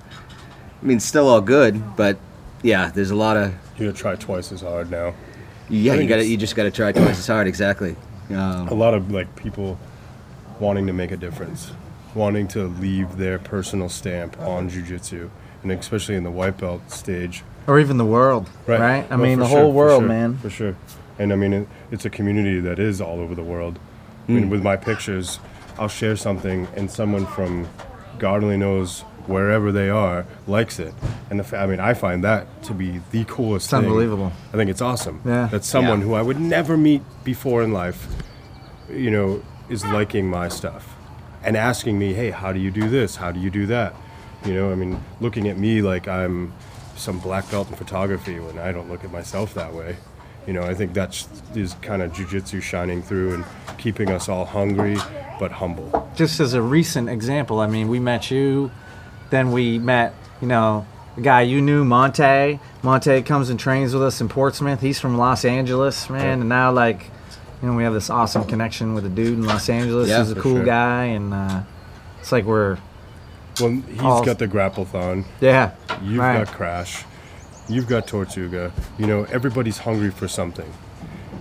I 0.81 0.85
mean, 0.85 0.99
still 0.99 1.29
all 1.29 1.41
good, 1.41 1.95
but 1.95 2.17
yeah, 2.63 2.89
there's 2.89 3.11
a 3.11 3.15
lot 3.15 3.37
of 3.37 3.53
you 3.77 3.87
gotta 3.87 3.97
try 3.97 4.15
twice 4.15 4.51
as 4.51 4.61
hard 4.61 4.91
now. 4.91 5.13
Yeah, 5.69 5.93
you 5.93 6.07
gotta, 6.07 6.25
you 6.25 6.37
just 6.37 6.55
got 6.55 6.63
to 6.63 6.71
try 6.71 6.91
twice 6.91 7.19
as 7.19 7.27
hard. 7.27 7.47
Exactly. 7.47 7.95
Um, 8.29 8.67
a 8.67 8.73
lot 8.73 8.93
of 8.93 9.11
like 9.11 9.33
people 9.35 9.77
wanting 10.59 10.87
to 10.87 10.93
make 10.93 11.11
a 11.11 11.17
difference 11.17 11.71
wanting 12.15 12.47
to 12.47 12.65
leave 12.65 13.17
their 13.17 13.39
personal 13.39 13.89
stamp 13.89 14.39
on 14.39 14.69
jujitsu, 14.69 15.29
and 15.61 15.71
especially 15.71 16.15
in 16.15 16.23
the 16.23 16.31
white 16.31 16.57
belt 16.57 16.91
stage. 16.91 17.43
Or 17.67 17.79
even 17.79 17.97
the 17.97 18.05
world, 18.05 18.49
right? 18.67 18.79
right? 18.79 19.05
I 19.05 19.15
well, 19.15 19.19
mean, 19.19 19.39
the 19.39 19.47
sure, 19.47 19.59
whole 19.59 19.71
world, 19.71 20.01
sure, 20.01 20.07
man. 20.07 20.37
For 20.37 20.49
sure. 20.49 20.75
And 21.17 21.31
I 21.31 21.35
mean, 21.35 21.53
it, 21.53 21.67
it's 21.91 22.05
a 22.05 22.09
community 22.09 22.59
that 22.59 22.79
is 22.79 22.99
all 22.99 23.19
over 23.19 23.35
the 23.35 23.43
world. 23.43 23.75
Mm. 23.75 23.79
I 24.27 24.31
mean, 24.31 24.43
hmm. 24.43 24.49
with 24.49 24.63
my 24.63 24.75
pictures, 24.75 25.39
I'll 25.77 25.87
share 25.87 26.15
something, 26.15 26.67
and 26.75 26.89
someone 26.89 27.25
from 27.25 27.67
God 28.19 28.43
only 28.43 28.57
knows 28.57 29.01
wherever 29.25 29.71
they 29.71 29.89
are 29.89 30.25
likes 30.47 30.79
it. 30.79 30.93
And 31.29 31.39
the, 31.39 31.57
I 31.57 31.65
mean, 31.65 31.79
I 31.79 31.93
find 31.93 32.23
that 32.25 32.63
to 32.63 32.73
be 32.73 32.99
the 33.11 33.23
coolest 33.25 33.65
it's 33.65 33.71
thing. 33.71 33.79
unbelievable. 33.79 34.33
I 34.53 34.57
think 34.57 34.69
it's 34.69 34.81
awesome. 34.81 35.21
Yeah. 35.23 35.47
That 35.47 35.63
someone 35.63 35.99
yeah. 35.99 36.05
who 36.05 36.13
I 36.13 36.21
would 36.21 36.39
never 36.39 36.75
meet 36.75 37.01
before 37.23 37.63
in 37.63 37.71
life, 37.71 38.05
you 38.89 39.11
know, 39.11 39.41
is 39.73 39.83
liking 39.85 40.29
my 40.29 40.47
stuff 40.47 40.95
and 41.43 41.57
asking 41.57 41.97
me, 41.97 42.13
hey, 42.13 42.29
how 42.29 42.53
do 42.53 42.59
you 42.59 42.71
do 42.71 42.87
this? 42.87 43.17
How 43.17 43.31
do 43.31 43.39
you 43.39 43.49
do 43.49 43.65
that? 43.65 43.93
You 44.45 44.53
know, 44.53 44.71
I 44.71 44.75
mean, 44.75 45.03
looking 45.19 45.49
at 45.49 45.57
me 45.57 45.81
like 45.81 46.07
I'm 46.07 46.53
some 46.95 47.19
black 47.19 47.49
belt 47.49 47.69
in 47.69 47.75
photography 47.75 48.39
when 48.39 48.59
I 48.59 48.71
don't 48.71 48.89
look 48.89 49.03
at 49.03 49.11
myself 49.11 49.53
that 49.55 49.73
way. 49.73 49.97
You 50.45 50.53
know, 50.53 50.63
I 50.63 50.73
think 50.75 50.93
that 50.93 51.25
is 51.55 51.75
kind 51.81 52.01
of 52.01 52.13
jujitsu 52.13 52.61
shining 52.61 53.01
through 53.01 53.33
and 53.33 53.45
keeping 53.77 54.09
us 54.09 54.29
all 54.29 54.45
hungry 54.45 54.97
but 55.39 55.51
humble. 55.51 56.09
Just 56.15 56.39
as 56.39 56.53
a 56.53 56.61
recent 56.61 57.09
example, 57.09 57.59
I 57.59 57.67
mean, 57.67 57.87
we 57.87 57.99
met 57.99 58.29
you, 58.29 58.69
then 59.31 59.51
we 59.51 59.79
met, 59.79 60.13
you 60.39 60.47
know, 60.47 60.85
the 61.15 61.21
guy 61.21 61.41
you 61.41 61.61
knew, 61.61 61.83
Monte. 61.83 62.59
Monte 62.83 63.21
comes 63.23 63.49
and 63.49 63.59
trains 63.59 63.93
with 63.93 64.03
us 64.03 64.21
in 64.21 64.29
Portsmouth. 64.29 64.81
He's 64.81 64.99
from 64.99 65.17
Los 65.17 65.45
Angeles, 65.45 66.09
man, 66.09 66.41
and 66.41 66.49
now 66.49 66.71
like 66.71 67.09
you 67.63 67.69
know, 67.69 67.75
we 67.77 67.83
have 67.83 67.93
this 67.93 68.09
awesome 68.09 68.43
connection 68.43 68.93
with 68.93 69.05
a 69.05 69.09
dude 69.09 69.37
in 69.39 69.45
Los 69.45 69.69
Angeles 69.69 70.09
Yeah, 70.09 70.17
who's 70.19 70.31
a 70.31 70.35
cool 70.35 70.57
sure. 70.57 70.65
guy, 70.65 71.05
and 71.05 71.33
uh, 71.33 71.61
it's 72.19 72.33
like 72.33 72.43
we're 72.43 72.77
Well, 73.61 73.69
he's 73.89 74.01
All- 74.01 74.23
got 74.23 74.37
the 74.37 74.49
grapplethon. 74.49 75.23
yeah, 75.39 75.71
You've 76.03 76.19
right. 76.19 76.45
got 76.45 76.53
Crash. 76.53 77.05
You've 77.69 77.87
got 77.87 78.05
Tortuga. 78.05 78.73
You 78.97 79.07
know, 79.07 79.23
everybody's 79.31 79.77
hungry 79.77 80.11
for 80.11 80.27
something. 80.27 80.69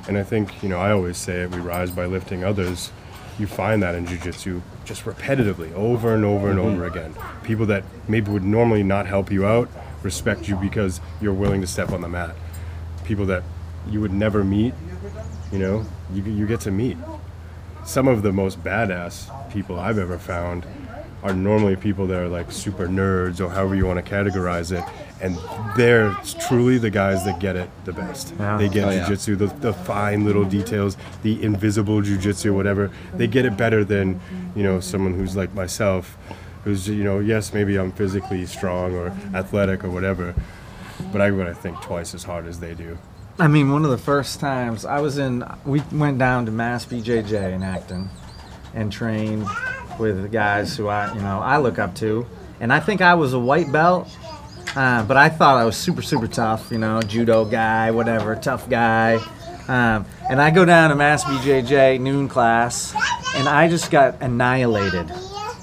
And 0.06 0.16
I 0.16 0.22
think, 0.22 0.62
you 0.62 0.68
know, 0.68 0.78
I 0.78 0.92
always 0.92 1.16
say 1.16 1.40
it, 1.42 1.50
we 1.50 1.58
rise 1.58 1.90
by 1.90 2.06
lifting 2.06 2.44
others. 2.44 2.92
You 3.38 3.48
find 3.48 3.82
that 3.82 3.96
in 3.96 4.06
jiu-jitsu 4.06 4.62
just 4.84 5.04
repetitively, 5.04 5.72
over 5.74 6.14
and 6.14 6.24
over 6.24 6.50
and 6.50 6.60
over 6.60 6.86
again. 6.86 7.16
People 7.42 7.66
that 7.66 7.82
maybe 8.06 8.30
would 8.30 8.44
normally 8.44 8.84
not 8.84 9.06
help 9.06 9.32
you 9.32 9.44
out 9.44 9.68
respect 10.04 10.48
you 10.48 10.54
because 10.56 11.00
you're 11.20 11.32
willing 11.32 11.60
to 11.62 11.66
step 11.66 11.90
on 11.90 12.00
the 12.00 12.08
mat. 12.08 12.36
People 13.04 13.26
that 13.26 13.42
you 13.88 14.00
would 14.00 14.12
never 14.12 14.44
meet, 14.44 14.74
you 15.52 15.58
know, 15.58 15.84
you, 16.12 16.22
you 16.22 16.46
get 16.46 16.60
to 16.60 16.70
meet. 16.70 16.96
Some 17.84 18.08
of 18.08 18.22
the 18.22 18.32
most 18.32 18.62
badass 18.62 19.28
people 19.52 19.78
I've 19.78 19.98
ever 19.98 20.18
found 20.18 20.66
are 21.22 21.34
normally 21.34 21.76
people 21.76 22.06
that 22.08 22.18
are 22.18 22.28
like 22.28 22.50
super 22.50 22.88
nerds 22.88 23.40
or 23.40 23.48
however 23.50 23.74
you 23.76 23.86
want 23.86 24.04
to 24.04 24.10
categorize 24.14 24.72
it. 24.76 24.84
And 25.20 25.38
they're 25.76 26.16
truly 26.48 26.78
the 26.78 26.90
guys 26.90 27.24
that 27.26 27.38
get 27.38 27.54
it 27.54 27.70
the 27.84 27.92
best. 27.92 28.34
Yeah. 28.40 28.56
They 28.56 28.68
get 28.68 28.88
Oh, 28.88 28.90
yeah. 28.90 29.06
jujitsu, 29.06 29.38
the, 29.38 29.46
the 29.46 29.72
fine 29.72 30.24
little 30.24 30.44
details, 30.44 30.96
the 31.22 31.40
invisible 31.42 32.00
jujitsu, 32.02 32.46
or 32.46 32.52
whatever. 32.54 32.90
They 33.14 33.28
get 33.28 33.44
it 33.44 33.56
better 33.56 33.84
than, 33.84 34.20
you 34.56 34.64
know, 34.64 34.80
someone 34.80 35.14
who's 35.14 35.36
like 35.36 35.54
myself, 35.54 36.16
who's, 36.64 36.88
you 36.88 37.04
know, 37.04 37.20
yes, 37.20 37.52
maybe 37.54 37.76
I'm 37.78 37.92
physically 37.92 38.44
strong 38.46 38.94
or 38.96 39.08
athletic 39.32 39.84
or 39.84 39.90
whatever, 39.90 40.34
but 41.12 41.20
I 41.20 41.30
gotta 41.30 41.54
think 41.54 41.80
twice 41.82 42.14
as 42.14 42.24
hard 42.24 42.46
as 42.46 42.58
they 42.58 42.74
do. 42.74 42.98
I 43.38 43.48
mean, 43.48 43.72
one 43.72 43.84
of 43.84 43.90
the 43.90 43.98
first 43.98 44.40
times 44.40 44.84
I 44.84 45.00
was 45.00 45.18
in, 45.18 45.44
we 45.64 45.82
went 45.90 46.18
down 46.18 46.46
to 46.46 46.52
Mass 46.52 46.84
BJJ 46.84 47.52
in 47.54 47.62
Acton 47.62 48.10
and 48.74 48.92
trained 48.92 49.46
with 49.98 50.22
the 50.22 50.28
guys 50.28 50.76
who 50.76 50.88
I, 50.88 51.12
you 51.14 51.20
know, 51.20 51.40
I 51.40 51.58
look 51.58 51.78
up 51.78 51.94
to. 51.96 52.26
And 52.60 52.72
I 52.72 52.78
think 52.78 53.00
I 53.00 53.14
was 53.14 53.32
a 53.32 53.38
white 53.38 53.72
belt, 53.72 54.08
uh, 54.76 55.04
but 55.04 55.16
I 55.16 55.28
thought 55.28 55.56
I 55.56 55.64
was 55.64 55.76
super, 55.76 56.02
super 56.02 56.28
tough, 56.28 56.70
you 56.70 56.78
know, 56.78 57.00
judo 57.00 57.44
guy, 57.44 57.90
whatever, 57.90 58.36
tough 58.36 58.68
guy. 58.68 59.14
Um, 59.66 60.06
and 60.28 60.40
I 60.40 60.50
go 60.50 60.64
down 60.64 60.90
to 60.90 60.96
Mass 60.96 61.24
BJJ 61.24 62.00
noon 62.00 62.28
class, 62.28 62.94
and 63.34 63.48
I 63.48 63.68
just 63.68 63.90
got 63.90 64.20
annihilated 64.20 65.10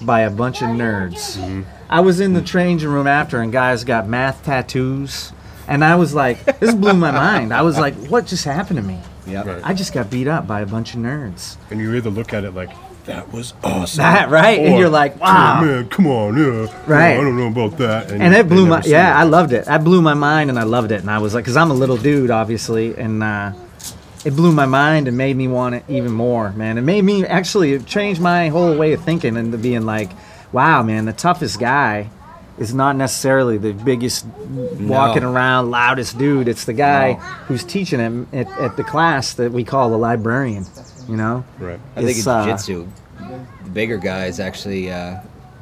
by 0.02 0.22
a 0.22 0.30
bunch 0.30 0.62
of 0.62 0.70
nerds. 0.70 1.66
I 1.90 2.00
was 2.02 2.20
in 2.20 2.34
the 2.34 2.42
changing 2.42 2.90
room 2.90 3.08
after, 3.08 3.42
and 3.42 3.52
guys 3.52 3.84
got 3.84 4.08
math 4.08 4.44
tattoos. 4.44 5.34
And 5.70 5.86
I 5.86 5.96
was 5.96 6.14
like, 6.14 6.60
this 6.60 6.74
blew 6.74 6.94
my 6.94 7.12
mind. 7.26 7.54
I 7.54 7.62
was 7.62 7.78
like, 7.78 7.94
what 8.08 8.26
just 8.26 8.44
happened 8.44 8.78
to 8.78 8.84
me? 8.84 9.00
Yep. 9.28 9.46
Right. 9.46 9.62
I 9.64 9.74
just 9.74 9.94
got 9.94 10.10
beat 10.10 10.28
up 10.28 10.48
by 10.48 10.62
a 10.62 10.66
bunch 10.66 10.96
of 10.96 11.00
nerds. 11.00 11.58
And 11.70 11.80
you 11.80 11.96
either 11.96 12.10
look 12.10 12.34
at 12.34 12.44
it 12.44 12.52
like, 12.56 12.72
that 13.06 13.32
was 13.32 13.54
awesome. 13.64 14.00
That, 14.04 14.30
right? 14.30 14.60
And 14.60 14.78
you're 14.78 14.90
like, 14.90 15.16
"Oh, 15.16 15.20
wow. 15.22 15.62
man, 15.64 15.88
come 15.90 16.06
on, 16.08 16.38
yeah. 16.38 16.68
Right. 16.86 17.14
I 17.18 17.22
don't 17.22 17.38
know 17.38 17.48
about 17.48 17.78
that. 17.80 18.12
and 18.12 18.34
it 18.36 18.48
blew 18.50 18.68
my 18.68 18.82
yeah 18.86 19.16
it. 19.16 19.22
i 19.22 19.24
loved 19.24 19.52
it 19.54 19.68
I 19.68 19.78
blew 19.80 20.02
my 20.02 20.14
mind 20.14 20.50
and 20.52 20.60
i 20.60 20.64
loved 20.64 20.92
it 20.92 21.00
and 21.02 21.10
i 21.10 21.18
was 21.18 21.34
like 21.34 21.44
because 21.44 21.58
i'm 21.58 21.72
a 21.72 21.74
little 21.74 21.98
dude 21.98 22.30
obviously 22.30 22.96
and 22.96 23.24
uh, 23.24 23.54
it 24.26 24.36
blew 24.36 24.52
my 24.52 24.66
mind 24.68 25.08
and 25.08 25.18
made 25.18 25.36
me 25.38 25.48
want 25.48 25.74
it 25.76 25.84
even 25.88 26.12
more 26.12 26.52
man 26.52 26.78
it 26.78 26.82
made 26.82 27.04
me 27.04 27.26
actually 27.26 27.74
it 27.74 27.86
changed 27.88 28.22
my 28.22 28.50
whole 28.50 28.76
way 28.78 28.94
of 28.94 29.04
thinking 29.04 29.38
into 29.38 29.58
being 29.58 29.86
like 29.88 30.12
wow 30.52 30.84
man 30.84 31.06
the 31.06 31.14
toughest 31.14 31.60
guy 31.60 32.10
is 32.60 32.74
not 32.74 32.96
necessarily 32.96 33.58
the 33.58 33.72
biggest 33.74 34.26
walking 34.82 35.24
around 35.24 35.72
loudest 35.72 36.18
dude 36.18 36.48
it's 36.48 36.66
the 36.66 36.74
guy 36.74 37.14
No. 37.14 37.20
who's 37.48 37.64
teaching 37.64 38.00
him 38.00 38.28
at, 38.34 38.48
at 38.60 38.76
the 38.78 38.84
class 38.84 39.34
that 39.36 39.52
we 39.52 39.64
call 39.64 39.90
the 39.90 39.98
librarian 39.98 40.66
you 41.08 41.16
know 41.16 41.44
Right. 41.60 41.80
I 41.96 42.00
think 42.04 42.18
It's, 42.18 42.26
in 42.28 42.32
uh, 42.32 42.44
jiu-jitsu, 42.46 42.88
the 43.64 43.70
bigger 43.72 43.98
guys 43.98 44.40
actually, 44.40 44.92
uh, 44.92 45.20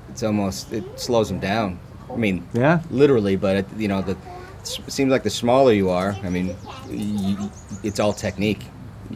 it's 0.09 0.23
almost 0.23 0.71
it 0.73 0.83
slows 0.99 1.27
them 1.29 1.39
down. 1.39 1.79
I 2.11 2.15
mean, 2.15 2.45
Yeah. 2.53 2.81
literally, 2.89 3.35
but 3.35 3.57
it, 3.57 3.65
you 3.77 3.87
know, 3.87 4.01
the 4.01 4.15
it 4.61 4.91
seems 4.91 5.11
like 5.11 5.23
the 5.23 5.29
smaller 5.29 5.71
you 5.73 5.89
are, 5.89 6.15
I 6.23 6.29
mean, 6.29 6.55
y 6.89 7.49
it's 7.83 7.99
all 7.99 8.13
technique. 8.13 8.63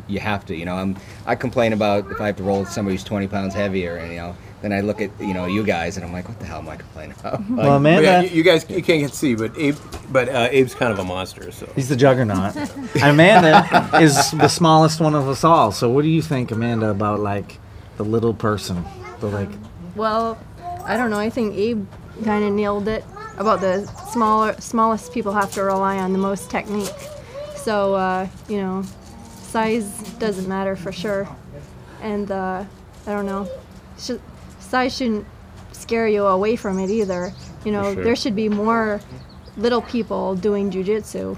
You 0.08 0.20
have 0.20 0.46
to, 0.48 0.56
you 0.56 0.66
know. 0.66 0.76
I'm 0.76 0.96
I 1.26 1.36
complain 1.36 1.74
about 1.74 2.10
if 2.12 2.20
I 2.22 2.28
have 2.28 2.38
to 2.38 2.44
roll 2.44 2.60
with 2.62 2.70
somebody 2.70 2.96
who's 2.96 3.04
20 3.04 3.28
pounds 3.28 3.54
heavier, 3.54 3.98
and 3.98 4.12
you 4.12 4.18
know, 4.18 4.36
then 4.62 4.72
I 4.74 4.82
look 4.82 5.02
at 5.02 5.12
you 5.20 5.34
know 5.34 5.46
you 5.46 5.64
guys, 5.64 5.98
and 5.98 6.06
I'm 6.06 6.14
like, 6.14 6.28
what 6.28 6.40
the 6.40 6.46
hell 6.46 6.60
am 6.60 6.70
I 6.70 6.76
complaining 6.78 7.16
about? 7.20 7.40
well 7.50 7.58
Like, 7.58 7.58
But 7.58 7.70
amanda 7.76 8.02
yeah, 8.04 8.22
you, 8.22 8.30
you 8.30 8.44
guys 8.44 8.70
you 8.70 8.82
can't 8.84 9.02
get 9.02 9.14
see, 9.14 9.36
but 9.36 9.58
Abe, 9.58 9.76
but 10.12 10.30
uh, 10.30 10.50
Abe's 10.52 10.76
kind 10.76 10.92
of 10.92 11.00
a 11.00 11.04
monster. 11.04 11.52
So 11.52 11.68
He's 11.76 11.90
the 11.90 11.96
juggernaut. 11.96 12.56
Amanda 13.02 13.90
is 14.02 14.32
the 14.32 14.48
smallest 14.48 15.00
one 15.00 15.16
of 15.16 15.28
us 15.28 15.44
all. 15.44 15.72
So 15.72 15.90
what 15.90 16.04
do 16.04 16.10
you 16.10 16.22
think, 16.22 16.52
Amanda, 16.52 16.90
about 16.90 17.20
like 17.20 17.60
the 17.98 18.04
little 18.04 18.34
person? 18.34 18.84
The 19.20 19.28
like 19.28 19.50
Well, 19.96 20.38
I 20.86 20.98
don't 20.98 21.10
know. 21.10 21.20
I 21.20 21.30
think 21.30 21.56
Abe 21.56 21.86
kind 22.24 22.44
of 22.44 22.54
nailed 22.54 22.88
it 22.88 23.04
about 23.38 23.62
the 23.62 23.86
smaller, 24.12 24.54
smallest 24.60 25.14
people 25.14 25.32
have 25.32 25.52
to 25.54 25.64
rely 25.64 25.98
on 25.98 26.12
the 26.14 26.20
most 26.20 26.52
technique. 26.52 26.90
So 27.56 27.96
uh, 27.96 28.28
you 28.48 28.58
know, 28.58 28.84
size 29.52 29.86
doesn't 30.14 30.48
matter 30.48 30.76
for 30.76 30.92
sure, 30.92 31.28
and 32.02 32.32
uh, 32.32 32.64
I 33.06 33.12
don't 33.12 33.26
know, 33.26 33.50
sh- 34.00 34.22
size 34.60 34.96
shouldn't 34.96 35.26
scare 35.74 36.08
you 36.08 36.26
away 36.26 36.56
from 36.56 36.80
it 36.80 36.90
either. 36.90 37.34
You 37.66 37.74
know, 37.74 37.94
sure. 37.94 38.04
there 38.04 38.16
should 38.16 38.36
be 38.36 38.50
more 38.50 39.02
little 39.58 39.82
people 39.82 40.36
doing 40.36 40.72
jujitsu. 40.72 41.38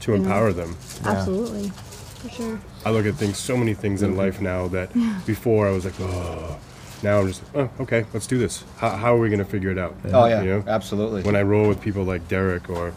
To 0.00 0.14
empower 0.14 0.52
them. 0.52 0.76
Absolutely, 1.04 1.70
for 1.70 2.28
sure. 2.28 2.60
I 2.84 2.90
look 2.90 3.06
at 3.06 3.14
things, 3.14 3.36
so 3.38 3.56
many 3.56 3.74
things 3.74 4.02
in 4.02 4.16
life 4.16 4.40
now 4.40 4.68
that 4.68 4.92
before 5.26 5.66
I 5.66 5.72
was 5.72 5.84
like, 5.84 5.98
oh. 6.00 6.58
Now 7.02 7.20
I'm 7.20 7.26
just, 7.26 7.42
oh, 7.54 7.68
okay, 7.80 8.06
let's 8.14 8.26
do 8.26 8.38
this. 8.38 8.64
How, 8.78 8.88
how 8.90 9.14
are 9.14 9.18
we 9.18 9.28
going 9.28 9.40
to 9.40 9.44
figure 9.44 9.70
it 9.70 9.76
out? 9.76 9.94
oh 10.06 10.24
yeah, 10.24 10.40
You 10.40 10.50
know? 10.50 10.64
absolutely. 10.66 11.22
When 11.22 11.36
I 11.36 11.42
roll 11.42 11.68
with 11.68 11.78
people 11.82 12.02
like 12.04 12.26
Derek, 12.28 12.70
or 12.70 12.94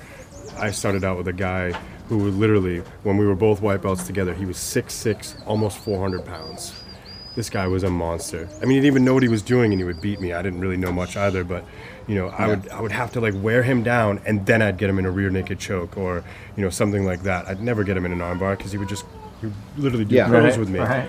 I 0.58 0.72
started 0.72 1.04
out 1.04 1.18
with 1.18 1.28
a 1.28 1.34
guy 1.34 1.78
who 2.10 2.30
literally, 2.32 2.80
when 3.04 3.18
we 3.18 3.26
were 3.26 3.36
both 3.36 3.62
white 3.62 3.82
belts 3.82 4.06
together, 4.06 4.34
he 4.34 4.46
was 4.46 4.58
6'6, 4.58 5.36
almost 5.46 5.78
400 5.80 6.26
pounds. 6.26 6.74
This 7.36 7.50
guy 7.50 7.68
was 7.68 7.84
a 7.84 7.90
monster. 7.90 8.48
I 8.58 8.62
mean, 8.62 8.70
he 8.70 8.76
didn't 8.78 8.86
even 8.86 9.06
know 9.06 9.14
what 9.14 9.22
he 9.22 9.30
was 9.30 9.44
doing, 9.44 9.72
and 9.72 9.80
he 9.80 9.84
would 9.86 10.02
beat 10.02 10.20
me. 10.20 10.34
I 10.34 10.42
didn't 10.42 10.60
really 10.60 10.78
know 10.78 10.92
much 10.92 11.16
either, 11.16 11.44
but 11.44 11.64
you 12.08 12.16
know, 12.16 12.30
I 12.30 12.48
would 12.48 12.68
I 12.70 12.82
would 12.82 12.92
have 12.94 13.12
to 13.14 13.22
like 13.22 13.36
wear 13.38 13.62
him 13.62 13.84
down, 13.84 14.20
and 14.26 14.44
then 14.46 14.62
I'd 14.64 14.78
get 14.80 14.90
him 14.90 14.98
in 14.98 15.06
a 15.06 15.12
rear 15.12 15.30
naked 15.30 15.60
choke, 15.60 15.98
or 15.98 16.24
you 16.56 16.64
know, 16.64 16.72
something 16.72 17.06
like 17.06 17.22
that. 17.24 17.48
I'd 17.48 17.62
never 17.62 17.84
get 17.84 17.96
him 17.96 18.06
in 18.08 18.12
an 18.12 18.20
armbar 18.20 18.58
because 18.58 18.72
he 18.72 18.80
would 18.80 18.90
just 18.90 19.06
he 19.42 19.48
would 19.48 19.56
literally 19.78 20.06
do 20.06 20.16
Yeah. 20.16 20.28
throws 20.30 20.44
Right, 20.54 20.58
with 20.60 20.70
me. 20.70 20.80
right. 20.80 21.08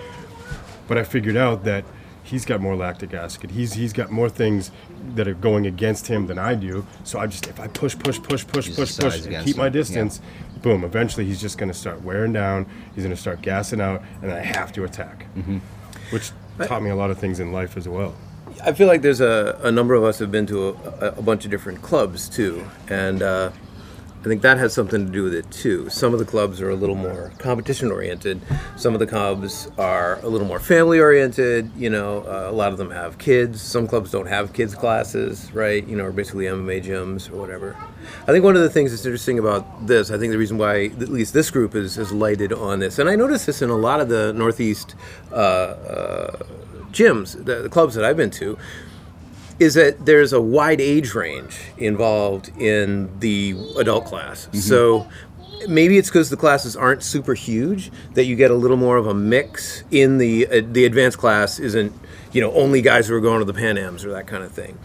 But 0.87 0.99
I 0.99 1.03
figured 1.03 1.35
out 1.37 1.63
that 1.63 1.83
he's 2.29 2.45
got 2.45 2.61
more 2.61 2.75
lactic 2.75 3.13
acid. 3.13 3.51
He's 3.51 3.73
he's 3.73 3.93
got 3.93 4.11
more 4.11 4.29
things 4.29 4.71
that 5.15 5.27
are 5.27 5.33
going 5.33 5.65
against 5.65 6.07
him 6.07 6.27
than 6.27 6.37
I 6.39 6.55
do. 6.55 6.85
So 7.03 7.19
I 7.19 7.27
just 7.27 7.47
if 7.47 7.59
I 7.59 7.67
push, 7.67 7.97
push, 7.97 8.21
push, 8.21 8.45
push, 8.47 8.67
Use 8.67 8.75
push, 8.75 8.97
push, 8.97 9.17
and 9.17 9.25
against 9.27 9.47
keep 9.47 9.57
my 9.57 9.67
him, 9.67 9.73
yeah. 9.73 9.79
distance, 9.79 10.21
boom. 10.61 10.83
Eventually 10.83 11.25
he's 11.25 11.41
just 11.41 11.57
going 11.57 11.71
to 11.71 11.77
start 11.77 12.01
wearing 12.03 12.33
down. 12.33 12.65
He's 12.95 13.03
going 13.03 13.15
to 13.15 13.21
start 13.21 13.41
gassing 13.41 13.81
out, 13.81 14.01
and 14.21 14.31
I 14.31 14.39
have 14.39 14.71
to 14.73 14.83
attack, 14.83 15.25
Mm-hmm. 15.35 15.57
which 16.11 16.31
taught 16.65 16.83
me 16.83 16.89
a 16.89 16.95
lot 16.95 17.09
of 17.11 17.17
things 17.17 17.39
in 17.39 17.51
life 17.51 17.77
as 17.77 17.87
well. 17.87 18.13
I 18.65 18.73
feel 18.73 18.87
like 18.87 19.01
there's 19.01 19.21
a, 19.21 19.57
a 19.63 19.71
number 19.71 19.93
of 19.93 20.03
us 20.03 20.19
have 20.19 20.31
been 20.31 20.45
to 20.47 20.69
a, 21.01 21.13
a 21.17 21.21
bunch 21.21 21.45
of 21.45 21.51
different 21.51 21.81
clubs 21.81 22.27
too, 22.27 22.65
and 22.89 23.21
uh, 23.21 23.51
I 24.19 24.23
think 24.23 24.41
that 24.41 24.57
has 24.57 24.73
something 24.73 25.05
to 25.05 25.11
do 25.11 25.23
with 25.23 25.33
it 25.33 25.49
too. 25.49 25.89
Some 25.89 26.11
of 26.11 26.19
the 26.19 26.25
clubs 26.25 26.59
are 26.59 26.69
a 26.69 26.75
little 26.75 26.95
more 26.95 27.31
competition 27.37 27.89
oriented. 27.89 28.41
Some 28.75 28.93
of 28.93 28.99
the 28.99 29.07
clubs 29.07 29.71
are 29.77 30.19
a 30.19 30.27
little 30.27 30.45
more 30.45 30.59
family 30.59 30.99
oriented. 30.99 31.71
You 31.77 31.89
know, 31.89 32.25
uh, 32.27 32.49
a 32.49 32.51
lot 32.51 32.73
of 32.73 32.77
them 32.77 32.91
have 32.91 33.17
kids. 33.17 33.61
Some 33.61 33.87
clubs 33.87 34.11
don't 34.11 34.27
have 34.27 34.51
kids 34.51 34.75
classes, 34.75 35.53
right? 35.53 35.87
You 35.87 35.95
know, 35.95 36.03
or 36.03 36.11
basically 36.11 36.45
MMA 36.45 36.83
gyms 36.83 37.31
or 37.31 37.37
whatever. 37.37 37.77
I 38.27 38.33
think 38.33 38.43
one 38.43 38.57
of 38.57 38.61
the 38.61 38.69
things 38.69 38.91
that's 38.91 39.05
interesting 39.05 39.39
about 39.39 39.87
this, 39.87 40.11
I 40.11 40.17
think 40.17 40.31
the 40.31 40.37
reason 40.37 40.57
why 40.57 40.85
at 40.85 41.09
least 41.09 41.33
this 41.33 41.49
group 41.49 41.73
is, 41.73 41.97
is 41.97 42.11
lighted 42.11 42.51
on 42.51 42.79
this, 42.79 42.99
and 42.99 43.09
I 43.09 43.15
noticed 43.15 43.45
this 43.45 43.61
in 43.61 43.69
a 43.69 43.77
lot 43.77 44.01
of 44.01 44.09
the 44.09 44.33
Northeast 44.33 44.95
uh, 45.31 45.35
uh, 45.35 46.37
gyms, 46.91 47.33
the, 47.45 47.61
the 47.61 47.69
clubs 47.69 47.95
that 47.95 48.03
I've 48.03 48.17
been 48.17 48.31
to, 48.31 48.57
is 49.59 49.73
that 49.73 50.05
there's 50.05 50.33
a 50.33 50.41
wide 50.41 50.79
age 50.79 51.13
range 51.13 51.59
involved 51.77 52.49
in 52.57 53.09
the 53.19 53.55
adult 53.77 54.05
class. 54.05 54.47
So 54.53 55.07
maybe 55.67 55.97
it's 55.97 56.09
because 56.09 56.29
the 56.29 56.37
classes 56.37 56.75
aren't 56.75 57.03
super 57.03 57.33
huge 57.33 57.91
that 58.13 58.25
you 58.25 58.35
get 58.35 58.51
a 58.51 58.55
little 58.55 58.77
more 58.77 58.97
of 58.97 59.07
a 59.07 59.13
mix 59.13 59.83
in 59.91 60.17
the 60.17 60.47
uh, 60.47 60.61
the 60.71 60.85
advanced 60.85 61.17
class 61.17 61.59
isn't 61.59 61.93
you 62.31 62.41
know 62.41 62.51
only 62.53 62.81
guys 62.81 63.07
who 63.07 63.15
are 63.15 63.21
going 63.21 63.39
to 63.39 63.45
the 63.45 63.53
Pan 63.53 63.77
Ams 63.77 64.05
or 64.05 64.11
that 64.11 64.27
kind 64.27 64.43
of 64.43 64.51
thing. 64.51 64.77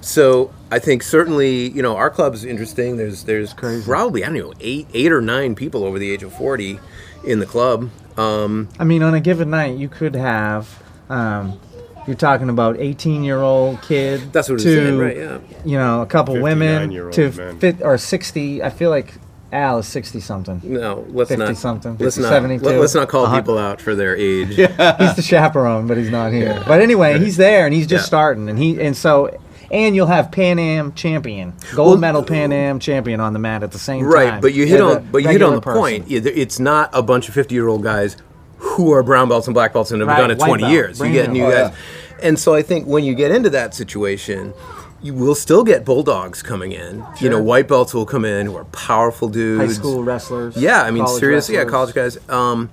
So 0.00 0.52
I 0.70 0.78
think 0.78 1.02
certainly 1.02 1.68
you 1.68 1.82
know 1.82 1.96
our 1.96 2.10
club's 2.10 2.44
interesting. 2.44 2.96
There's 2.96 3.24
there's 3.24 3.54
probably 3.54 4.24
I 4.24 4.28
don't 4.28 4.38
know 4.38 4.52
eight 4.60 4.88
eight 4.94 5.12
or 5.12 5.20
nine 5.20 5.54
people 5.54 5.84
over 5.84 5.98
the 5.98 6.10
age 6.10 6.22
of 6.22 6.32
forty 6.32 6.80
in 7.24 7.38
the 7.38 7.46
club. 7.46 7.90
Um, 8.16 8.68
I 8.78 8.84
mean, 8.84 9.02
on 9.02 9.14
a 9.14 9.20
given 9.20 9.50
night, 9.50 9.76
you 9.76 9.88
could 9.88 10.14
have. 10.14 10.82
Um, 11.08 11.60
you're 12.06 12.16
talking 12.16 12.48
about 12.48 12.78
18 12.78 13.24
year 13.24 13.40
old 13.40 13.82
kid. 13.82 14.32
That's 14.32 14.48
what 14.48 14.56
it's 14.56 14.64
to, 14.64 14.84
saying, 14.86 14.98
right, 14.98 15.16
yeah. 15.16 15.38
You 15.64 15.78
know, 15.78 16.02
a 16.02 16.06
couple 16.06 16.40
women 16.40 16.90
to 17.12 17.30
men. 17.32 17.58
fit 17.58 17.82
or 17.82 17.98
60. 17.98 18.62
I 18.62 18.70
feel 18.70 18.90
like 18.90 19.14
Al 19.52 19.78
is 19.78 19.86
sixty 19.86 20.18
something. 20.20 20.60
No, 20.64 21.06
let's 21.10 21.28
50 21.30 21.44
not. 21.44 21.56
something, 21.56 21.92
Let's 21.98 22.16
50, 22.16 22.22
not. 22.22 22.28
72. 22.30 22.64
Let, 22.64 22.80
us 22.80 22.94
not 22.94 23.08
call 23.08 23.26
Uh-huh. 23.26 23.36
people 23.36 23.58
out 23.58 23.80
for 23.80 23.94
their 23.94 24.16
age. 24.16 24.50
yeah. 24.58 24.96
He's 24.98 25.14
the 25.16 25.22
chaperone, 25.22 25.86
but 25.86 25.96
he's 25.96 26.10
not 26.10 26.32
here. 26.32 26.62
But 26.66 26.80
anyway, 26.80 27.18
he's 27.20 27.36
there 27.36 27.64
and 27.64 27.72
he's 27.74 27.86
just 27.86 28.02
Yeah. 28.02 28.06
starting, 28.06 28.48
and 28.48 28.58
he 28.58 28.80
and 28.80 28.96
so. 28.96 29.30
And 29.68 29.96
you'll 29.96 30.06
have 30.06 30.30
Pan 30.30 30.60
Am 30.60 30.92
champion, 30.92 31.52
gold 31.74 31.88
Well- 31.88 31.96
medal 31.98 32.22
Pan 32.22 32.52
Am 32.52 32.78
champion 32.78 33.18
on 33.18 33.32
the 33.32 33.40
mat 33.40 33.64
at 33.64 33.72
the 33.72 33.80
same 33.80 34.02
time. 34.04 34.12
Right, 34.12 34.40
but 34.40 34.54
you 34.54 34.64
hit 34.64 34.76
as 34.80 34.96
on 34.98 35.08
but 35.10 35.24
you 35.24 35.28
hit 35.28 35.42
on 35.42 35.54
the 35.56 35.60
person. 35.60 35.80
point. 35.80 36.04
It's 36.08 36.60
not 36.60 36.90
a 36.92 37.02
bunch 37.02 37.26
of 37.28 37.34
fifty-year-old 37.34 37.82
guys 37.82 38.16
who 38.58 38.92
are 38.92 39.02
brown 39.02 39.28
belts 39.28 39.46
and 39.46 39.54
black 39.54 39.72
belts 39.72 39.90
and 39.90 40.00
have 40.00 40.08
Right, 40.08 40.18
done 40.18 40.30
it 40.30 40.38
twenty 40.38 40.62
belt, 40.62 40.72
years. 40.72 41.00
You 41.00 41.12
get 41.12 41.30
new. 41.30 41.44
Oh, 41.44 41.50
guys, 41.50 41.74
and 42.22 42.38
so 42.38 42.54
I 42.54 42.62
think 42.62 42.86
when 42.86 43.04
you 43.04 43.14
get 43.14 43.30
into 43.30 43.50
that 43.50 43.74
situation, 43.74 44.54
you 45.02 45.12
will 45.14 45.34
still 45.34 45.62
get 45.64 45.84
bulldogs 45.84 46.42
coming 46.42 46.72
in. 46.72 47.04
You 47.20 47.28
know, 47.28 47.40
white 47.42 47.68
belts 47.68 47.92
will 47.94 48.06
come 48.06 48.24
in 48.24 48.46
who 48.46 48.56
are 48.56 48.64
powerful 48.66 49.28
dudes. 49.28 49.76
High 49.76 49.80
school 49.80 50.02
wrestlers. 50.02 50.56
Yeah, 50.56 50.82
I 50.82 50.90
mean, 50.90 51.06
seriously, 51.06 51.56
yeah, 51.56 51.64
college 51.64 51.94
guys. 51.94 52.16
Um, 52.30 52.70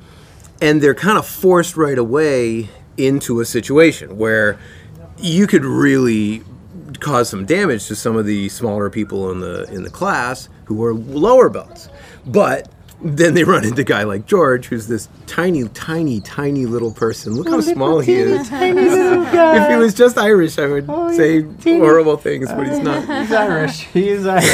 and 0.62 0.82
they're 0.82 0.96
kind 0.96 1.18
of 1.18 1.28
forced 1.28 1.76
right 1.76 1.98
away 1.98 2.70
into 2.98 3.42
a 3.42 3.46
situation 3.46 4.18
where 4.18 4.58
you 5.18 5.48
could 5.48 5.66
really 5.66 6.42
cause 7.00 7.28
some 7.28 7.46
damage 7.46 7.88
to 7.88 7.96
some 7.96 8.16
of 8.16 8.26
the 8.26 8.48
smaller 8.50 8.90
people 8.90 9.30
in 9.32 9.40
the 9.42 9.64
in 9.74 9.84
the 9.84 9.90
class 9.90 10.48
who 10.66 10.84
are 10.86 10.94
lower 10.94 11.50
belts. 11.50 11.90
But 12.26 12.72
then 13.04 13.34
they 13.34 13.44
run 13.44 13.66
into 13.66 13.82
a 13.82 13.84
guy 13.84 14.04
like 14.04 14.26
George, 14.26 14.68
who's 14.68 14.88
this 14.88 15.10
tiny, 15.28 15.68
tiny, 15.70 16.22
tiny 16.22 16.66
little 16.66 16.92
person. 16.92 17.34
Look 17.34 17.50
how 17.50 17.58
oh, 17.58 17.62
small 17.62 18.00
he 18.00 18.14
is. 18.14 18.50
If 18.54 19.70
he 19.70 19.76
was 19.76 19.94
just 19.94 20.18
Irish, 20.18 20.58
I 20.58 20.68
would 20.68 20.86
oh, 20.88 21.12
say 21.16 21.42
horrible 21.64 22.18
things, 22.18 22.50
but 22.50 22.68
he's 22.68 22.80
not. 22.84 23.02
He's 23.02 23.32
Irish. 23.32 23.82
He 23.88 24.10
is 24.10 24.26
Irish. 24.28 24.46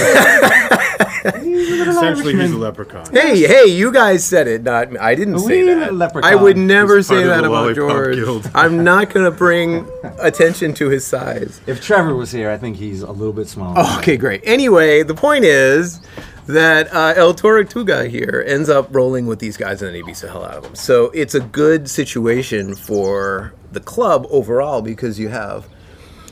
Essentially, 1.25 2.35
he's 2.35 2.51
a 2.51 2.57
leprechaun. 2.57 3.05
Hey, 3.11 3.45
hey, 3.45 3.65
you 3.65 3.91
guys 3.91 4.25
said 4.25 4.47
it, 4.47 4.63
not. 4.63 4.99
I 4.99 5.15
didn't 5.15 5.39
say 5.39 5.63
that. 5.73 5.93
leprechaun. 5.93 6.31
I 6.31 6.35
would 6.35 6.57
never 6.57 6.97
He's 6.97 7.07
say 7.07 7.23
that 7.23 7.43
about 7.43 7.75
George. 7.75 8.15
Guild. 8.15 8.49
I'm 8.55 8.83
not 8.83 9.13
going 9.13 9.29
to 9.29 9.35
bring 9.35 9.87
attention 10.19 10.73
to 10.75 10.89
his 10.89 11.05
size. 11.05 11.61
if 11.67 11.81
Trevor 11.81 12.15
was 12.15 12.31
here, 12.31 12.49
I 12.49 12.57
think 12.57 12.77
he's 12.77 13.01
a 13.01 13.11
little 13.11 13.33
bit 13.33 13.47
smaller. 13.47 13.75
Oh, 13.77 13.99
okay, 13.99 14.17
great. 14.17 14.41
Anyway, 14.43 15.03
the 15.03 15.15
point 15.15 15.45
is 15.45 16.01
that 16.49 16.91
uh, 16.91 17.13
El 17.15 17.35
Tortuga 17.35 18.07
here 18.07 18.43
ends 18.47 18.69
up 18.69 18.87
rolling 18.89 19.27
with 19.27 19.37
these 19.37 19.55
guys 19.55 19.83
and 19.83 19.89
then 19.89 19.95
he 19.95 20.01
beats 20.01 20.21
the 20.21 20.31
hell 20.31 20.43
out 20.43 20.55
of 20.55 20.63
them. 20.63 20.75
So 20.75 21.11
it's 21.11 21.35
a 21.35 21.41
good 21.41 21.87
situation 21.87 22.73
for 22.73 23.53
the 23.71 23.79
club 23.79 24.25
overall 24.31 24.81
because 24.81 25.19
you 25.19 25.27
have 25.29 25.67